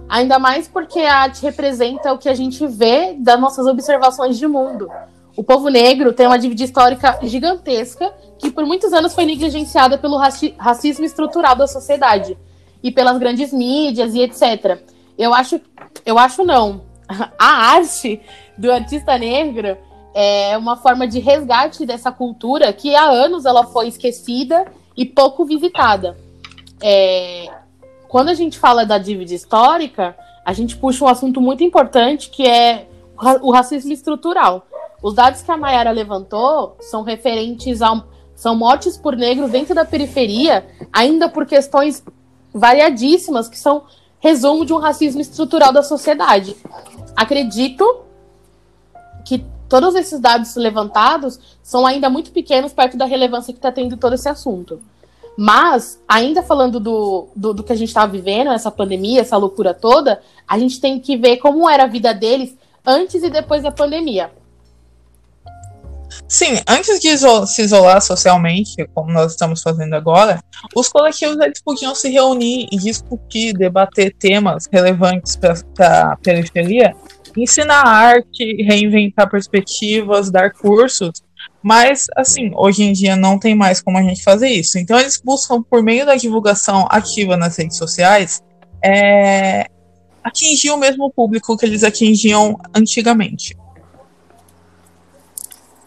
Ainda 0.09 0.39
mais 0.39 0.67
porque 0.67 1.01
a 1.01 1.19
arte 1.19 1.43
representa 1.43 2.13
o 2.13 2.19
que 2.19 2.29
a 2.29 2.35
gente 2.35 2.67
vê 2.67 3.15
das 3.19 3.39
nossas 3.39 3.67
observações 3.67 4.39
de 4.39 4.47
mundo. 4.47 4.91
O 5.39 5.45
povo 5.45 5.69
negro 5.69 6.13
tem 6.13 6.27
uma 6.27 6.37
dívida 6.37 6.65
histórica 6.65 7.21
gigantesca 7.23 8.13
que 8.41 8.51
por 8.51 8.67
muitos 8.67 8.93
anos 8.93 9.15
foi 9.15 9.25
negligenciada 9.25 9.97
pelo 9.97 10.17
racismo 10.59 11.05
estrutural 11.05 11.55
da 11.55 11.69
sociedade 11.69 12.37
e 12.83 12.91
pelas 12.91 13.17
grandes 13.19 13.53
mídias 13.53 14.17
e 14.17 14.21
etc. 14.21 14.83
Eu 15.17 15.33
acho, 15.33 15.61
eu 16.05 16.19
acho 16.19 16.43
não. 16.43 16.83
A 17.39 17.77
arte 17.77 18.21
do 18.59 18.69
artista 18.73 19.17
negro 19.17 19.79
é 20.13 20.59
uma 20.59 20.77
forma 20.77 21.07
de 21.07 21.21
resgate 21.21 21.87
dessa 21.87 22.11
cultura 22.11 22.73
que 22.73 22.97
há 22.97 23.05
anos 23.05 23.45
ela 23.45 23.63
foi 23.63 23.87
esquecida 23.87 24.67
e 24.97 25.07
pouco 25.07 25.45
visitada. 25.45 26.19
É, 26.83 27.47
quando 28.09 28.31
a 28.31 28.35
gente 28.35 28.59
fala 28.59 28.85
da 28.85 28.99
dívida 28.99 29.35
histórica, 29.35 30.17
a 30.45 30.53
gente 30.53 30.77
puxa 30.77 31.05
um 31.05 31.09
assunto 31.09 31.41
muito 31.41 31.63
importante 31.63 32.29
que 32.29 32.45
é 32.45 32.89
o 33.41 33.53
racismo 33.53 33.93
estrutural. 33.93 34.67
Os 35.03 35.15
dados 35.15 35.43
que 35.43 35.51
a 35.51 35.57
Mayara 35.57 35.91
levantou 35.91 36.77
são 36.81 37.03
referentes 37.03 37.83
a 37.83 38.03
são 38.35 38.55
mortes 38.55 38.97
por 38.97 39.17
negros 39.17 39.51
dentro 39.51 39.75
da 39.75 39.85
periferia, 39.85 40.65
ainda 40.93 41.29
por 41.29 41.45
questões 41.45 42.05
variadíssimas 42.55 43.49
que 43.49 43.59
são 43.59 43.83
resumo 44.21 44.65
de 44.65 44.73
um 44.73 44.79
racismo 44.79 45.21
estrutural 45.21 45.73
da 45.73 45.83
sociedade. 45.83 46.57
Acredito 47.17 48.05
que 49.25 49.45
todos 49.69 49.97
esses 49.97 50.21
dados 50.21 50.55
levantados 50.55 51.59
são 51.65 51.85
ainda 51.85 52.09
muito 52.09 52.31
pequenos 52.31 52.73
perto 52.73 52.97
da 52.97 53.07
relevância 53.07 53.53
que 53.53 53.59
está 53.59 53.73
tendo 53.73 53.97
todo 53.97 54.15
esse 54.15 54.29
assunto. 54.29 54.81
Mas, 55.37 56.01
ainda 56.07 56.41
falando 56.41 56.79
do, 56.79 57.29
do, 57.35 57.55
do 57.55 57.65
que 57.65 57.73
a 57.73 57.77
gente 57.77 57.89
estava 57.89 58.11
vivendo, 58.11 58.53
essa 58.53 58.71
pandemia, 58.71 59.21
essa 59.21 59.37
loucura 59.37 59.75
toda, 59.75 60.23
a 60.47 60.57
gente 60.59 60.81
tem 60.81 61.01
que 61.01 61.17
ver 61.17 61.39
como 61.39 61.69
era 61.69 61.85
a 61.85 61.89
vida 61.89 62.15
deles 62.15 62.57
antes 62.87 63.21
e 63.23 63.31
depois 63.31 63.65
da 63.65 63.73
pandemia. 63.73 64.31
Sim, 66.29 66.61
antes 66.69 67.01
de 67.01 67.09
se 67.47 67.63
isolar 67.63 68.03
socialmente, 68.03 68.87
como 68.93 69.11
nós 69.11 69.33
estamos 69.33 69.63
fazendo 69.63 69.95
agora, 69.95 70.39
os 70.77 70.91
coletivos 70.91 71.41
eles 71.41 71.63
podiam 71.63 71.95
se 71.95 72.11
reunir 72.11 72.69
e 72.71 72.77
discutir, 72.77 73.55
debater 73.55 74.15
temas 74.15 74.69
relevantes 74.71 75.37
para 75.37 76.13
a 76.13 76.17
periferia, 76.17 76.95
ensinar 77.35 77.83
arte, 77.83 78.63
reinventar 78.63 79.31
perspectivas, 79.31 80.31
dar 80.31 80.53
cursos. 80.53 81.23
Mas, 81.63 82.05
assim, 82.15 82.51
hoje 82.55 82.83
em 82.83 82.93
dia 82.93 83.17
não 83.17 83.39
tem 83.39 83.55
mais 83.55 83.81
como 83.81 83.97
a 83.97 84.03
gente 84.03 84.23
fazer 84.23 84.49
isso. 84.49 84.79
Então, 84.79 85.01
eles 85.01 85.19
buscam, 85.25 85.63
por 85.63 85.83
meio 85.83 86.05
da 86.05 86.15
divulgação 86.15 86.87
ativa 86.91 87.39
nas 87.39 87.57
redes 87.57 87.79
sociais, 87.79 88.43
é, 88.85 89.67
atingir 90.23 90.71
o 90.71 90.77
mesmo 90.77 91.11
público 91.11 91.57
que 91.57 91.65
eles 91.65 91.83
atingiam 91.83 92.59
antigamente. 92.75 93.57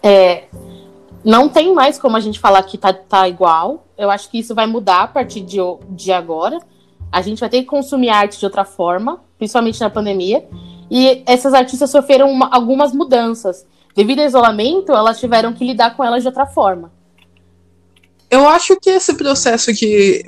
É, 0.04 0.46
não 1.24 1.48
tem 1.48 1.74
mais 1.74 2.00
como 2.00 2.18
a 2.18 2.20
gente 2.20 2.40
falar 2.40 2.64
que 2.64 2.78
tá, 2.78 2.92
tá 2.94 3.28
igual. 3.28 3.88
Eu 3.98 4.10
acho 4.10 4.30
que 4.30 4.40
isso 4.40 4.56
vai 4.56 4.66
mudar 4.66 5.04
a 5.04 5.08
partir 5.08 5.42
de, 5.42 5.58
de 5.90 6.12
agora. 6.12 6.60
A 7.12 7.22
gente 7.22 7.40
vai 7.40 7.50
ter 7.50 7.60
que 7.60 7.68
consumir 7.68 8.10
arte 8.10 8.40
de 8.40 8.46
outra 8.46 8.66
forma, 8.66 9.22
principalmente 9.38 9.80
na 9.80 9.90
pandemia. 9.90 10.46
E 10.90 11.24
essas 11.26 11.54
artistas 11.54 11.90
sofreram 11.90 12.30
uma, 12.32 12.50
algumas 12.52 12.94
mudanças. 12.94 13.66
Devido 13.96 14.20
ao 14.20 14.26
isolamento, 14.26 14.92
elas 14.92 15.20
tiveram 15.20 15.54
que 15.54 15.66
lidar 15.66 15.96
com 15.96 16.04
elas 16.04 16.24
de 16.24 16.28
outra 16.28 16.46
forma. 16.46 16.92
Eu 18.30 18.48
acho 18.48 18.80
que 18.80 18.90
esse 18.90 19.14
processo 19.16 19.74
de 19.74 20.24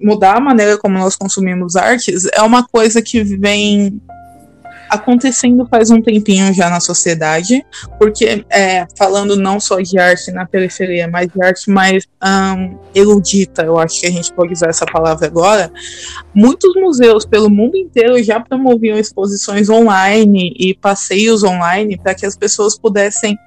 mudar 0.00 0.36
a 0.36 0.40
maneira 0.40 0.78
como 0.78 0.98
nós 0.98 1.16
consumimos 1.16 1.74
artes 1.74 2.26
é 2.32 2.42
uma 2.42 2.66
coisa 2.66 3.02
que 3.02 3.22
vem 3.24 4.00
acontecendo 4.90 5.66
faz 5.70 5.90
um 5.90 6.02
tempinho 6.02 6.52
já 6.52 6.68
na 6.68 6.80
sociedade, 6.80 7.64
porque 7.98 8.44
é, 8.50 8.86
falando 8.98 9.36
não 9.36 9.60
só 9.60 9.80
de 9.80 9.98
arte 9.98 10.32
na 10.32 10.44
periferia, 10.44 11.08
mas 11.08 11.28
de 11.28 11.42
arte 11.42 11.70
mais 11.70 12.06
um, 12.22 12.76
erudita, 12.94 13.62
eu 13.62 13.78
acho 13.78 14.00
que 14.00 14.06
a 14.06 14.10
gente 14.10 14.32
pode 14.32 14.52
usar 14.52 14.68
essa 14.68 14.84
palavra 14.84 15.26
agora, 15.26 15.72
muitos 16.34 16.74
museus 16.74 17.24
pelo 17.24 17.48
mundo 17.48 17.76
inteiro 17.76 18.20
já 18.22 18.40
promoviam 18.40 18.98
exposições 18.98 19.70
online 19.70 20.52
e 20.58 20.74
passeios 20.74 21.44
online 21.44 21.96
para 21.96 22.14
que 22.14 22.26
as 22.26 22.36
pessoas 22.36 22.76
pudessem 22.76 23.38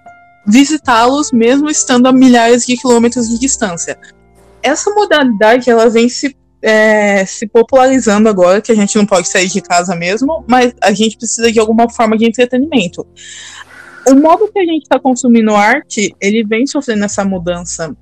visitá-los 0.47 1.31
mesmo 1.31 1.69
estando 1.69 2.07
a 2.07 2.13
milhares 2.13 2.65
de 2.65 2.77
quilômetros 2.77 3.29
de 3.29 3.37
distância. 3.37 3.97
Essa 4.61 4.91
modalidade 4.91 5.69
ela 5.69 5.89
vem 5.89 6.07
se 6.07 6.35
é, 6.63 7.25
se 7.25 7.45
popularizando 7.45 8.29
agora, 8.29 8.61
que 8.61 8.71
a 8.71 8.75
gente 8.75 8.95
não 8.95 9.05
pode 9.05 9.27
sair 9.27 9.47
de 9.47 9.61
casa 9.61 9.95
mesmo, 9.95 10.45
mas 10.47 10.73
a 10.81 10.93
gente 10.93 11.17
precisa 11.17 11.51
de 11.51 11.59
alguma 11.59 11.89
forma 11.89 12.17
de 12.17 12.25
entretenimento. 12.25 13.05
O 14.07 14.15
modo 14.15 14.49
que 14.51 14.59
a 14.59 14.65
gente 14.65 14.83
está 14.83 14.99
consumindo 14.99 15.53
arte, 15.53 16.15
ele 16.21 16.43
vem 16.43 16.65
sofrendo 16.65 17.03
essa 17.03 17.23
mudança 17.25 17.95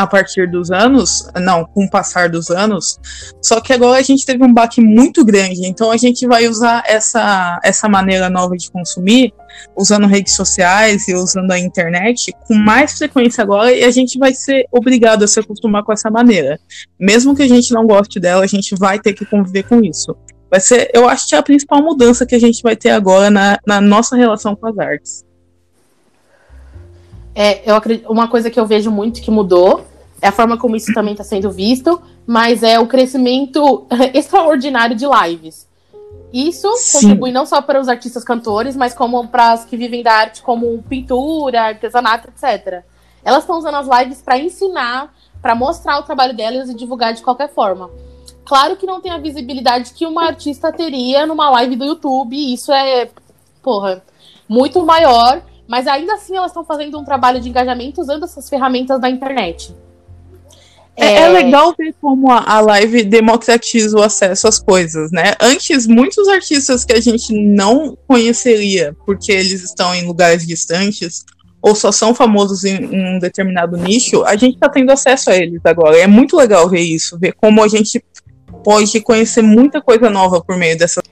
a 0.00 0.06
partir 0.06 0.50
dos 0.50 0.70
anos, 0.70 1.28
não, 1.36 1.64
com 1.64 1.84
o 1.84 1.90
passar 1.90 2.28
dos 2.28 2.50
anos, 2.50 2.98
só 3.42 3.60
que 3.60 3.72
agora 3.72 3.98
a 3.98 4.02
gente 4.02 4.24
teve 4.24 4.42
um 4.44 4.52
baque 4.52 4.80
muito 4.80 5.24
grande, 5.24 5.66
então 5.66 5.90
a 5.90 5.96
gente 5.96 6.26
vai 6.26 6.48
usar 6.48 6.82
essa, 6.86 7.60
essa 7.62 7.88
maneira 7.88 8.28
nova 8.28 8.56
de 8.56 8.70
consumir, 8.70 9.32
usando 9.76 10.06
redes 10.06 10.34
sociais 10.34 11.08
e 11.08 11.14
usando 11.14 11.50
a 11.50 11.58
internet 11.58 12.32
com 12.46 12.54
mais 12.54 12.96
frequência 12.96 13.42
agora, 13.42 13.72
e 13.72 13.84
a 13.84 13.90
gente 13.90 14.18
vai 14.18 14.34
ser 14.34 14.66
obrigado 14.70 15.22
a 15.22 15.28
se 15.28 15.40
acostumar 15.40 15.82
com 15.82 15.92
essa 15.92 16.10
maneira. 16.10 16.58
Mesmo 16.98 17.34
que 17.34 17.42
a 17.42 17.48
gente 17.48 17.72
não 17.72 17.86
goste 17.86 18.18
dela, 18.18 18.44
a 18.44 18.48
gente 18.48 18.74
vai 18.76 18.98
ter 18.98 19.12
que 19.12 19.24
conviver 19.24 19.64
com 19.64 19.82
isso. 19.82 20.16
Vai 20.50 20.60
ser, 20.60 20.90
eu 20.92 21.08
acho 21.08 21.28
que 21.28 21.34
é 21.34 21.38
a 21.38 21.42
principal 21.42 21.80
mudança 21.80 22.26
que 22.26 22.34
a 22.34 22.38
gente 22.38 22.62
vai 22.62 22.74
ter 22.74 22.90
agora 22.90 23.30
na, 23.30 23.58
na 23.64 23.80
nossa 23.80 24.16
relação 24.16 24.56
com 24.56 24.66
as 24.66 24.78
artes. 24.78 25.24
É, 27.34 27.70
eu 27.70 27.76
acredito, 27.76 28.10
uma 28.10 28.28
coisa 28.28 28.50
que 28.50 28.58
eu 28.58 28.66
vejo 28.66 28.90
muito 28.90 29.22
que 29.22 29.30
mudou 29.30 29.86
é 30.20 30.28
a 30.28 30.32
forma 30.32 30.58
como 30.58 30.76
isso 30.76 30.92
também 30.92 31.12
está 31.12 31.24
sendo 31.24 31.50
visto, 31.50 32.00
mas 32.26 32.62
é 32.62 32.78
o 32.78 32.86
crescimento 32.86 33.86
extraordinário 34.12 34.94
de 34.94 35.06
lives. 35.06 35.68
Isso 36.32 36.70
Sim. 36.76 36.92
contribui 36.92 37.32
não 37.32 37.46
só 37.46 37.60
para 37.60 37.80
os 37.80 37.88
artistas 37.88 38.22
cantores, 38.22 38.76
mas 38.76 38.94
como 38.94 39.26
para 39.28 39.52
as 39.52 39.64
que 39.64 39.76
vivem 39.76 40.02
da 40.02 40.12
arte, 40.12 40.42
como 40.42 40.82
pintura, 40.82 41.62
artesanato, 41.62 42.28
etc. 42.28 42.84
Elas 43.24 43.42
estão 43.42 43.58
usando 43.58 43.76
as 43.76 43.88
lives 44.00 44.22
para 44.22 44.38
ensinar, 44.38 45.12
para 45.42 45.54
mostrar 45.54 45.98
o 45.98 46.02
trabalho 46.02 46.36
delas 46.36 46.68
e 46.68 46.74
divulgar 46.74 47.14
de 47.14 47.22
qualquer 47.22 47.52
forma. 47.52 47.90
Claro 48.44 48.76
que 48.76 48.86
não 48.86 49.00
tem 49.00 49.12
a 49.12 49.18
visibilidade 49.18 49.92
que 49.92 50.06
uma 50.06 50.26
artista 50.26 50.72
teria 50.72 51.26
numa 51.26 51.50
live 51.50 51.76
do 51.76 51.84
YouTube, 51.84 52.36
isso 52.52 52.72
é, 52.72 53.08
porra, 53.62 54.02
muito 54.48 54.84
maior, 54.84 55.42
mas 55.66 55.86
ainda 55.86 56.14
assim 56.14 56.36
elas 56.36 56.50
estão 56.50 56.64
fazendo 56.64 56.98
um 56.98 57.04
trabalho 57.04 57.40
de 57.40 57.48
engajamento 57.48 58.00
usando 58.00 58.24
essas 58.24 58.48
ferramentas 58.48 59.00
da 59.00 59.08
internet. 59.08 59.74
É, 60.96 61.14
é, 61.22 61.28
legal 61.28 61.74
ver 61.76 61.94
como 62.00 62.30
a, 62.30 62.44
a 62.44 62.60
live 62.60 63.04
democratiza 63.04 63.96
o 63.96 64.02
acesso 64.02 64.46
às 64.46 64.58
coisas, 64.58 65.10
né? 65.10 65.34
Antes, 65.40 65.86
muitos 65.86 66.28
artistas 66.28 66.84
que 66.84 66.92
a 66.92 67.00
gente 67.00 67.32
não 67.32 67.96
conheceria 68.06 68.94
porque 69.06 69.32
eles 69.32 69.62
estão 69.62 69.94
em 69.94 70.06
lugares 70.06 70.46
distantes 70.46 71.24
ou 71.62 71.74
só 71.74 71.92
são 71.92 72.14
famosos 72.14 72.64
em, 72.64 72.76
em 72.84 73.16
um 73.16 73.18
determinado 73.18 73.76
nicho, 73.76 74.24
a 74.24 74.34
gente 74.36 74.54
está 74.54 74.68
tendo 74.68 74.90
acesso 74.90 75.30
a 75.30 75.36
eles 75.36 75.60
agora. 75.64 75.98
É 75.98 76.06
muito 76.06 76.36
legal 76.36 76.68
ver 76.68 76.80
isso, 76.80 77.18
ver 77.18 77.32
como 77.32 77.62
a 77.62 77.68
gente 77.68 78.02
pode 78.64 79.00
conhecer 79.00 79.42
muita 79.42 79.80
coisa 79.80 80.08
nova 80.08 80.42
por 80.42 80.56
meio 80.56 80.76
dessa. 80.76 81.02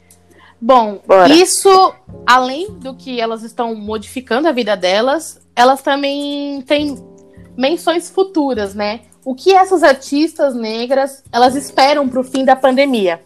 Bom, 0.61 1.01
Bora. 1.07 1.33
isso, 1.33 1.95
além 2.27 2.73
do 2.73 2.95
que 2.95 3.21
elas 3.21 3.43
estão 3.43 3.75
modificando 3.75 4.49
a 4.49 4.53
vida 4.53 4.77
delas, 4.77 5.41
elas 5.55 5.83
também 5.83 6.63
têm 6.63 6.97
menções 7.57 8.11
futuras, 8.11 8.75
né? 8.75 9.01
O 9.25 9.35
que 9.35 9.53
essas 9.53 9.83
artistas 9.83 10.55
negras 10.55 11.23
elas 11.33 11.55
esperam 11.55 12.09
para 12.09 12.21
o 12.21 12.25
fim 12.25 12.45
da 12.45 12.57
pandemia? 12.57 13.21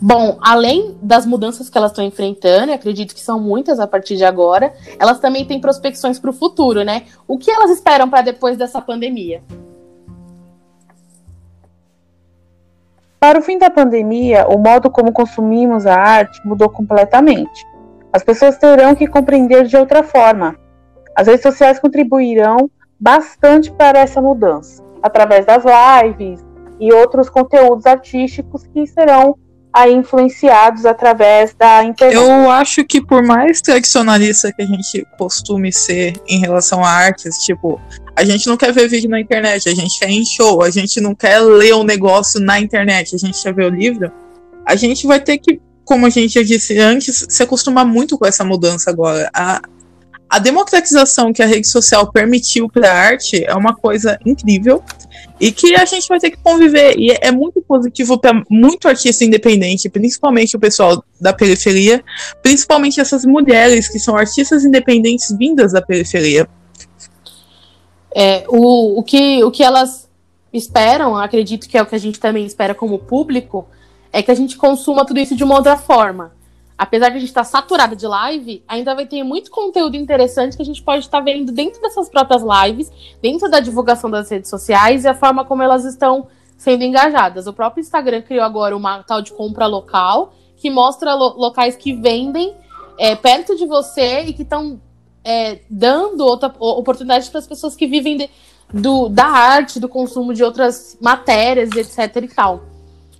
Bom, 0.00 0.38
além 0.40 0.96
das 1.02 1.26
mudanças 1.26 1.68
que 1.68 1.76
elas 1.76 1.90
estão 1.90 2.04
enfrentando, 2.04 2.72
acredito 2.72 3.14
que 3.14 3.20
são 3.20 3.40
muitas 3.40 3.80
a 3.80 3.86
partir 3.86 4.16
de 4.16 4.24
agora, 4.24 4.72
elas 4.98 5.18
também 5.18 5.44
têm 5.44 5.60
prospecções 5.60 6.20
para 6.20 6.30
o 6.30 6.32
futuro, 6.32 6.84
né? 6.84 7.06
O 7.26 7.36
que 7.36 7.50
elas 7.50 7.70
esperam 7.70 8.08
para 8.08 8.22
depois 8.22 8.56
dessa 8.56 8.80
pandemia? 8.80 9.42
Para 13.18 13.40
o 13.40 13.42
fim 13.42 13.58
da 13.58 13.68
pandemia, 13.68 14.46
o 14.46 14.56
modo 14.58 14.88
como 14.88 15.12
consumimos 15.12 15.84
a 15.84 15.96
arte 15.96 16.40
mudou 16.46 16.68
completamente. 16.68 17.66
As 18.12 18.22
pessoas 18.22 18.56
terão 18.56 18.94
que 18.94 19.08
compreender 19.08 19.64
de 19.66 19.76
outra 19.76 20.04
forma. 20.04 20.56
As 21.16 21.26
redes 21.26 21.42
sociais 21.42 21.80
contribuirão 21.80 22.70
bastante 22.98 23.70
para 23.72 24.00
essa 24.00 24.20
mudança, 24.20 24.82
através 25.02 25.46
das 25.46 25.64
lives 25.64 26.44
e 26.80 26.92
outros 26.92 27.28
conteúdos 27.28 27.86
artísticos 27.86 28.66
que 28.66 28.86
serão 28.86 29.36
aí 29.72 29.92
influenciados 29.94 30.84
através 30.86 31.54
da 31.54 31.84
internet. 31.84 32.16
Eu 32.16 32.50
acho 32.50 32.84
que 32.84 33.00
por 33.00 33.22
mais 33.22 33.60
tradicionalista 33.60 34.52
que 34.52 34.62
a 34.62 34.66
gente 34.66 35.06
costume 35.16 35.72
ser 35.72 36.14
em 36.26 36.40
relação 36.40 36.82
a 36.82 36.88
artes, 36.88 37.36
tipo, 37.44 37.80
a 38.16 38.24
gente 38.24 38.46
não 38.46 38.56
quer 38.56 38.72
ver 38.72 38.88
vídeo 38.88 39.10
na 39.10 39.20
internet, 39.20 39.68
a 39.68 39.74
gente 39.74 39.98
quer 39.98 40.10
em 40.10 40.24
show, 40.24 40.62
a 40.62 40.70
gente 40.70 41.00
não 41.00 41.14
quer 41.14 41.38
ler 41.40 41.74
um 41.74 41.84
negócio 41.84 42.40
na 42.40 42.58
internet, 42.58 43.14
a 43.14 43.18
gente 43.18 43.40
quer 43.42 43.54
ver 43.54 43.70
o 43.70 43.74
livro, 43.74 44.10
a 44.66 44.74
gente 44.74 45.06
vai 45.06 45.20
ter 45.20 45.38
que, 45.38 45.60
como 45.84 46.06
a 46.06 46.10
gente 46.10 46.34
já 46.34 46.42
disse 46.42 46.78
antes, 46.78 47.26
se 47.28 47.42
acostumar 47.42 47.86
muito 47.86 48.18
com 48.18 48.26
essa 48.26 48.44
mudança 48.44 48.90
agora. 48.90 49.30
A, 49.32 49.60
a 50.28 50.38
democratização 50.38 51.32
que 51.32 51.42
a 51.42 51.46
rede 51.46 51.66
social 51.66 52.12
permitiu 52.12 52.68
para 52.68 52.90
a 52.90 52.94
arte 52.94 53.42
é 53.44 53.54
uma 53.54 53.74
coisa 53.74 54.18
incrível 54.26 54.82
e 55.40 55.50
que 55.50 55.74
a 55.74 55.86
gente 55.86 56.06
vai 56.06 56.20
ter 56.20 56.30
que 56.30 56.36
conviver. 56.36 56.98
E 56.98 57.16
é 57.20 57.30
muito 57.30 57.62
positivo 57.62 58.18
para 58.18 58.42
muito 58.50 58.86
artista 58.86 59.24
independente, 59.24 59.88
principalmente 59.88 60.54
o 60.54 60.60
pessoal 60.60 61.02
da 61.18 61.32
periferia, 61.32 62.04
principalmente 62.42 63.00
essas 63.00 63.24
mulheres 63.24 63.88
que 63.88 63.98
são 63.98 64.16
artistas 64.16 64.64
independentes 64.64 65.34
vindas 65.36 65.72
da 65.72 65.80
periferia. 65.80 66.46
É, 68.14 68.44
o, 68.48 68.98
o, 68.98 69.02
que, 69.02 69.42
o 69.44 69.50
que 69.50 69.62
elas 69.62 70.08
esperam, 70.52 71.16
acredito 71.16 71.68
que 71.68 71.78
é 71.78 71.82
o 71.82 71.86
que 71.86 71.94
a 71.94 71.98
gente 72.00 72.20
também 72.20 72.44
espera 72.44 72.74
como 72.74 72.98
público, 72.98 73.66
é 74.12 74.22
que 74.22 74.30
a 74.30 74.34
gente 74.34 74.56
consuma 74.56 75.06
tudo 75.06 75.20
isso 75.20 75.34
de 75.34 75.44
uma 75.44 75.56
outra 75.56 75.76
forma 75.76 76.37
apesar 76.78 77.08
de 77.08 77.16
a 77.16 77.18
gente 77.18 77.30
estar 77.30 77.42
tá 77.42 77.44
saturada 77.44 77.96
de 77.96 78.06
live, 78.06 78.62
ainda 78.68 78.94
vai 78.94 79.04
ter 79.04 79.24
muito 79.24 79.50
conteúdo 79.50 79.96
interessante 79.96 80.56
que 80.56 80.62
a 80.62 80.64
gente 80.64 80.80
pode 80.80 81.00
estar 81.00 81.18
tá 81.18 81.24
vendo 81.24 81.50
dentro 81.50 81.82
dessas 81.82 82.08
próprias 82.08 82.42
lives, 82.42 82.90
dentro 83.20 83.50
da 83.50 83.58
divulgação 83.58 84.08
das 84.08 84.30
redes 84.30 84.48
sociais 84.48 85.04
e 85.04 85.08
a 85.08 85.14
forma 85.14 85.44
como 85.44 85.62
elas 85.62 85.84
estão 85.84 86.28
sendo 86.56 86.84
engajadas. 86.84 87.48
O 87.48 87.52
próprio 87.52 87.80
Instagram 87.80 88.22
criou 88.22 88.44
agora 88.44 88.76
uma 88.76 89.02
tal 89.02 89.20
de 89.20 89.32
compra 89.32 89.66
local, 89.66 90.32
que 90.56 90.70
mostra 90.70 91.14
lo 91.14 91.34
locais 91.36 91.74
que 91.76 91.92
vendem 91.92 92.54
é, 92.96 93.16
perto 93.16 93.56
de 93.56 93.66
você 93.66 94.22
e 94.22 94.32
que 94.32 94.42
estão 94.42 94.80
é, 95.24 95.60
dando 95.68 96.24
outra 96.24 96.52
oportunidade 96.58 97.28
para 97.28 97.40
as 97.40 97.46
pessoas 97.46 97.74
que 97.74 97.86
vivem 97.86 98.16
de, 98.16 98.30
do, 98.72 99.08
da 99.08 99.26
arte, 99.26 99.80
do 99.80 99.88
consumo 99.88 100.32
de 100.32 100.44
outras 100.44 100.96
matérias, 101.00 101.70
etc. 101.72 102.22
e 102.22 102.28
tal. 102.28 102.62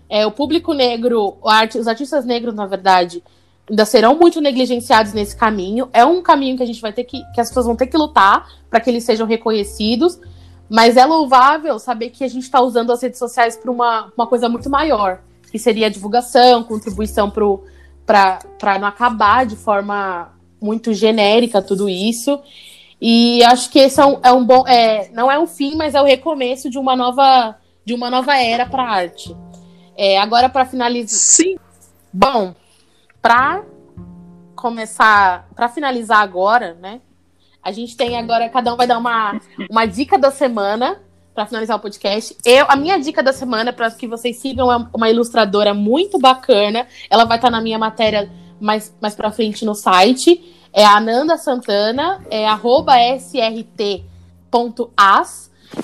É, 0.08 0.26
o 0.26 0.30
público 0.30 0.72
negro, 0.72 1.36
os 1.42 1.86
artistas 1.86 2.24
negros, 2.24 2.54
na 2.54 2.66
verdade, 2.66 3.22
ainda 3.68 3.84
serão 3.84 4.16
muito 4.16 4.40
negligenciados 4.40 5.12
nesse 5.12 5.36
caminho. 5.36 5.88
É 5.92 6.04
um 6.04 6.22
caminho 6.22 6.56
que 6.56 6.62
a 6.62 6.66
gente 6.66 6.80
vai 6.80 6.92
ter 6.92 7.04
que. 7.04 7.22
que 7.34 7.40
as 7.40 7.48
pessoas 7.48 7.66
vão 7.66 7.76
ter 7.76 7.86
que 7.86 7.96
lutar 7.96 8.48
para 8.70 8.80
que 8.80 8.90
eles 8.90 9.04
sejam 9.04 9.26
reconhecidos. 9.26 10.18
Mas 10.68 10.96
é 10.96 11.04
louvável 11.04 11.78
saber 11.78 12.10
que 12.10 12.22
a 12.22 12.28
gente 12.28 12.42
está 12.42 12.60
usando 12.60 12.92
as 12.92 13.02
redes 13.02 13.18
sociais 13.18 13.56
para 13.56 13.70
uma, 13.70 14.12
uma 14.16 14.26
coisa 14.26 14.48
muito 14.50 14.68
maior, 14.68 15.20
que 15.50 15.58
seria 15.58 15.86
a 15.86 15.90
divulgação, 15.90 16.62
contribuição 16.62 17.30
para 17.30 18.78
não 18.78 18.86
acabar 18.86 19.46
de 19.46 19.56
forma 19.56 20.30
muito 20.60 20.92
genérica 20.92 21.62
tudo 21.62 21.88
isso. 21.88 22.38
E 23.00 23.42
acho 23.44 23.70
que 23.70 23.78
esse 23.78 24.00
é 24.00 24.04
um, 24.04 24.18
é 24.22 24.32
um 24.32 24.44
bom. 24.44 24.66
É, 24.66 25.08
não 25.12 25.30
é 25.30 25.38
um 25.38 25.46
fim, 25.46 25.74
mas 25.76 25.94
é 25.94 26.02
o 26.02 26.04
recomeço 26.04 26.68
de 26.68 26.78
uma 26.78 26.94
nova, 26.94 27.56
de 27.84 27.94
uma 27.94 28.10
nova 28.10 28.36
era 28.36 28.66
para 28.66 28.82
a 28.82 28.90
arte. 28.90 29.34
É, 29.96 30.18
agora, 30.18 30.48
para 30.48 30.66
finalizar. 30.66 31.18
Sim. 31.18 31.56
Bom, 32.12 32.54
para 33.20 33.64
começar, 34.54 35.48
para 35.54 35.68
finalizar 35.68 36.20
agora, 36.20 36.74
né? 36.80 37.00
A 37.62 37.70
gente 37.70 37.96
tem 37.96 38.16
agora, 38.16 38.48
cada 38.48 38.72
um 38.72 38.76
vai 38.76 38.86
dar 38.86 38.98
uma, 38.98 39.40
uma 39.70 39.86
dica 39.86 40.18
da 40.18 40.30
semana 40.30 41.00
para 41.34 41.46
finalizar 41.46 41.76
o 41.76 41.80
podcast. 41.80 42.36
Eu, 42.44 42.66
a 42.68 42.74
minha 42.74 42.98
dica 42.98 43.22
da 43.22 43.32
semana, 43.32 43.72
para 43.72 43.90
que 43.90 44.08
vocês 44.08 44.38
sigam, 44.38 44.72
é 44.72 44.88
uma 44.92 45.08
ilustradora 45.08 45.72
muito 45.72 46.18
bacana. 46.18 46.86
Ela 47.08 47.24
vai 47.24 47.38
estar 47.38 47.48
tá 47.48 47.52
na 47.52 47.60
minha 47.60 47.78
matéria 47.78 48.30
mais, 48.60 48.92
mais 49.00 49.14
para 49.14 49.30
frente 49.30 49.64
no 49.64 49.74
site. 49.74 50.54
É 50.72 50.84
a 50.84 50.96
Ananda 50.96 51.36
Santana, 51.36 52.24
é 52.30 52.46
srt.as. 53.16 54.08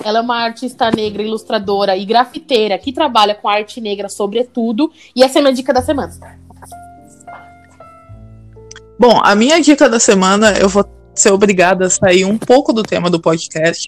Ela 0.03 0.19
é 0.19 0.21
uma 0.21 0.37
artista 0.37 0.91
negra, 0.91 1.23
ilustradora 1.23 1.95
e 1.95 2.03
grafiteira 2.03 2.77
que 2.77 2.91
trabalha 2.91 3.35
com 3.35 3.47
arte 3.47 3.79
negra 3.79 4.09
sobretudo. 4.09 4.91
E 5.15 5.23
essa 5.23 5.37
é 5.37 5.39
a 5.39 5.43
minha 5.43 5.53
dica 5.53 5.73
da 5.73 5.81
semana. 5.81 6.11
Bom, 8.97 9.19
a 9.23 9.35
minha 9.35 9.59
dica 9.61 9.89
da 9.89 9.99
semana, 9.99 10.53
eu 10.57 10.69
vou 10.69 10.85
ser 11.13 11.31
obrigada 11.31 11.85
a 11.85 11.89
sair 11.89 12.25
um 12.25 12.37
pouco 12.37 12.73
do 12.73 12.83
tema 12.83 13.09
do 13.09 13.19
podcast, 13.19 13.87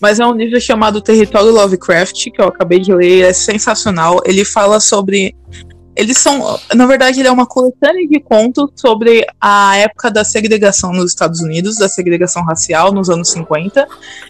mas 0.00 0.20
é 0.20 0.26
um 0.26 0.32
livro 0.32 0.60
chamado 0.60 1.00
Território 1.00 1.52
Lovecraft, 1.52 2.30
que 2.30 2.40
eu 2.40 2.46
acabei 2.46 2.78
de 2.78 2.94
ler, 2.94 3.24
é 3.24 3.32
sensacional. 3.32 4.20
Ele 4.24 4.44
fala 4.44 4.78
sobre. 4.80 5.34
Eles 5.94 6.18
são. 6.18 6.58
Na 6.74 6.86
verdade, 6.86 7.20
ele 7.20 7.28
é 7.28 7.32
uma 7.32 7.46
coletânea 7.46 8.06
de 8.06 8.20
contos 8.20 8.70
sobre 8.76 9.26
a 9.40 9.76
época 9.76 10.10
da 10.10 10.24
segregação 10.24 10.92
nos 10.92 11.10
Estados 11.10 11.40
Unidos, 11.40 11.76
da 11.76 11.88
segregação 11.88 12.44
racial 12.44 12.92
nos 12.92 13.08
anos 13.08 13.30
50, 13.30 13.86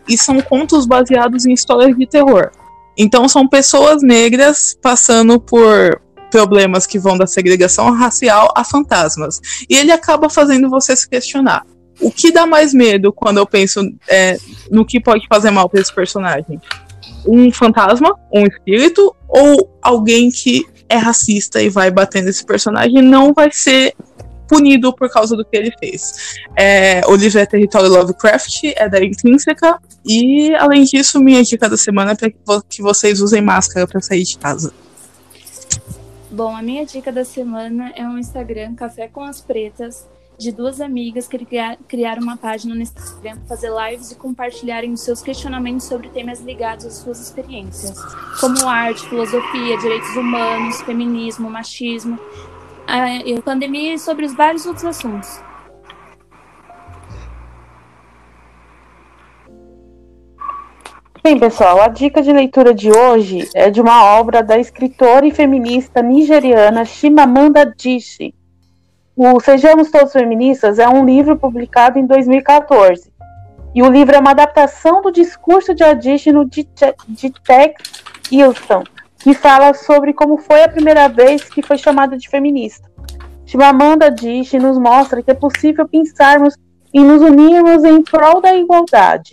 e 0.09 0.17
são 0.17 0.41
contos 0.41 0.87
baseados 0.87 1.45
em 1.45 1.53
histórias 1.53 1.97
de 1.97 2.07
terror. 2.07 2.51
Então, 2.97 3.29
são 3.29 3.47
pessoas 3.47 4.03
negras 4.03 4.77
passando 4.81 5.39
por 5.41 6.01
problemas 6.31 6.87
que 6.87 6.99
vão 6.99 7.17
da 7.17 7.27
segregação 7.27 7.91
racial 7.93 8.53
a 8.57 8.65
fantasmas. 8.65 9.41
E 9.69 9.77
ele 9.77 9.93
acaba 9.93 10.29
fazendo 10.29 10.69
você 10.69 10.97
se 10.97 11.09
questionar. 11.09 11.65
O 12.01 12.11
que 12.11 12.31
dá 12.31 12.47
mais 12.47 12.75
medo 12.75 13.13
quando 13.13 13.39
eu 13.39 13.47
penso 13.47 13.81
é, 14.09 14.37
no 14.71 14.85
que 14.85 15.01
pode 15.01 15.27
fazer 15.29 15.51
mal 15.51 15.69
para 15.69 15.81
esse 15.81 15.95
personagem? 15.95 16.61
Um 17.27 17.51
fantasma, 17.51 18.15
um 18.33 18.47
espírito, 18.47 19.15
ou 19.29 19.79
alguém 19.83 20.31
que 20.31 20.65
é 20.89 20.97
racista 20.97 21.61
e 21.61 21.69
vai 21.69 21.91
bater 21.91 22.23
nesse 22.23 22.45
personagem 22.45 23.03
não 23.03 23.33
vai 23.33 23.51
ser 23.51 23.95
punido 24.49 24.95
por 24.95 25.11
causa 25.11 25.37
do 25.37 25.45
que 25.45 25.57
ele 25.57 25.73
fez. 25.79 26.37
É, 26.57 27.03
o 27.07 27.15
livro 27.15 27.39
é 27.39 27.47
Território 27.47 27.89
Lovecraft, 27.89 28.65
é 28.77 28.89
da 28.89 29.03
Intrínseca, 29.05 29.79
e 30.05 30.55
além 30.55 30.85
disso, 30.85 31.21
minha 31.21 31.43
dica 31.43 31.69
da 31.69 31.77
semana 31.77 32.13
é 32.13 32.15
para 32.15 32.31
que 32.69 32.81
vocês 32.81 33.21
usem 33.21 33.43
máscara 33.43 33.87
para 33.87 34.01
sair 34.01 34.23
de 34.23 34.39
casa. 34.39 34.73
Bom, 36.37 36.55
a 36.55 36.61
minha 36.61 36.85
dica 36.85 37.11
da 37.11 37.25
semana 37.25 37.95
é 37.97 38.07
um 38.07 38.19
Instagram 38.19 38.75
Café 38.75 39.09
com 39.09 39.23
as 39.23 39.41
Pretas, 39.41 40.07
de 40.37 40.53
duas 40.53 40.83
amigas 40.83 41.27
que 41.27 41.39
criaram 41.89 42.23
uma 42.23 42.37
página 42.37 42.75
no 42.75 42.83
Instagram 42.83 43.39
para 43.39 43.57
fazer 43.57 43.71
lives 43.71 44.11
e 44.11 44.17
compartilharem 44.17 44.93
os 44.93 45.01
seus 45.01 45.23
questionamentos 45.23 45.87
sobre 45.87 46.11
temas 46.11 46.43
ligados 46.43 46.85
às 46.85 46.97
suas 46.97 47.21
experiências, 47.21 47.99
como 48.39 48.69
arte, 48.69 49.09
filosofia, 49.09 49.79
direitos 49.79 50.15
humanos, 50.15 50.83
feminismo, 50.83 51.49
machismo, 51.49 52.19
a 52.87 53.41
pandemia 53.41 53.95
e 53.95 53.99
sobre 53.99 54.27
os 54.27 54.35
vários 54.35 54.67
outros 54.67 54.85
assuntos. 54.85 55.41
Bem, 61.27 61.41
pessoal, 61.41 61.83
a 61.83 61.89
dica 61.89 62.23
de 62.23 62.33
leitura 62.33 62.73
de 62.73 62.89
hoje 62.89 63.49
é 63.53 63.69
de 63.69 63.81
uma 63.81 64.17
obra 64.17 64.45
da 64.45 64.57
escritora 64.61 65.27
e 65.27 65.33
feminista 65.33 66.01
nigeriana 66.01 66.85
Chimamanda 66.85 67.63
Adichie. 67.63 68.33
O 69.17 69.41
Sejamos 69.41 69.91
Todos 69.91 70.13
Feministas 70.13 70.79
é 70.79 70.89
um 70.89 71.05
livro 71.05 71.37
publicado 71.37 71.99
em 71.99 72.07
2014. 72.07 73.13
E 73.75 73.83
o 73.83 73.91
livro 73.91 74.15
é 74.15 74.21
uma 74.21 74.31
adaptação 74.31 75.03
do 75.03 75.11
discurso 75.11 75.75
de 75.75 75.83
Adichie 75.83 76.31
no 76.31 76.49
Tech 76.49 77.75
Houston, 78.31 78.85
que 79.19 79.35
fala 79.35 79.75
sobre 79.75 80.13
como 80.13 80.39
foi 80.39 80.63
a 80.63 80.69
primeira 80.69 81.09
vez 81.09 81.43
que 81.43 81.61
foi 81.61 81.77
chamada 81.77 82.17
de 82.17 82.29
feminista. 82.29 82.89
Chimamanda 83.45 84.07
Adichie 84.07 84.61
nos 84.61 84.79
mostra 84.79 85.21
que 85.25 85.33
é 85.33 85.35
possível 85.35 85.89
pensarmos 85.89 86.55
e 86.95 87.01
nos 87.01 87.21
unirmos 87.21 87.83
em 87.83 88.01
prol 88.01 88.41
da 88.41 88.55
igualdade 88.55 89.33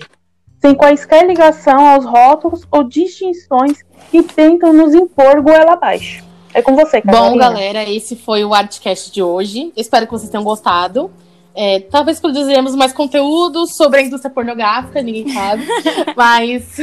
sem 0.63 0.73
quaisquer 0.73 1.28
ligação 1.28 1.86
aos 1.89 2.06
rótulos 2.06 2.65
ou 2.71 2.86
distinções 2.86 3.84
que 4.10 4.23
tentam 4.23 4.71
nos 4.71 4.93
impor 4.93 5.41
goela 5.41 5.73
abaixo. 5.73 6.23
É 6.54 6.62
com 6.62 6.73
você, 6.73 7.02
Carolina. 7.02 7.32
Bom, 7.32 7.38
galera, 7.38 7.84
esse 7.84 8.15
foi 8.15 8.45
o 8.45 8.54
Artcast 8.54 9.12
de 9.12 9.21
hoje. 9.21 9.73
Espero 9.76 10.06
que 10.06 10.13
vocês 10.13 10.30
tenham 10.30 10.43
gostado. 10.43 11.12
É, 11.54 11.82
talvez 11.82 12.21
produziremos 12.21 12.76
mais 12.76 12.93
conteúdo 12.93 13.67
sobre 13.67 13.99
a 13.99 14.04
indústria 14.04 14.34
pornográfica, 14.34 15.02
ninguém 15.02 15.28
sabe. 15.34 15.67
mas 16.15 16.78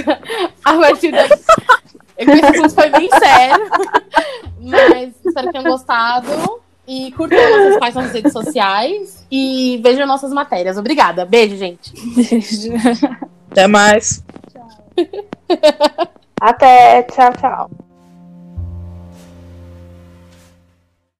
a 0.62 0.74
partir 0.74 1.10
da. 1.10 1.24
Esse 2.18 2.68
foi 2.74 2.90
bem 2.90 3.08
sério. 3.18 3.70
Mas 4.60 5.14
espero 5.24 5.46
que 5.46 5.52
tenham 5.52 5.70
gostado. 5.70 6.28
E 6.92 7.12
curtam 7.12 7.38
nossas 7.38 7.78
páginas 7.78 8.06
nas 8.06 8.12
redes 8.12 8.32
sociais. 8.32 9.24
E 9.30 9.78
vejam 9.80 10.08
nossas 10.08 10.32
matérias. 10.32 10.76
Obrigada. 10.76 11.24
Beijo, 11.24 11.56
gente. 11.56 11.92
Beijo. 12.16 12.72
Até 13.48 13.68
mais. 13.68 14.24
Tchau. 14.52 14.68
Até. 16.42 17.04
Tchau, 17.04 17.32
tchau. 17.34 17.70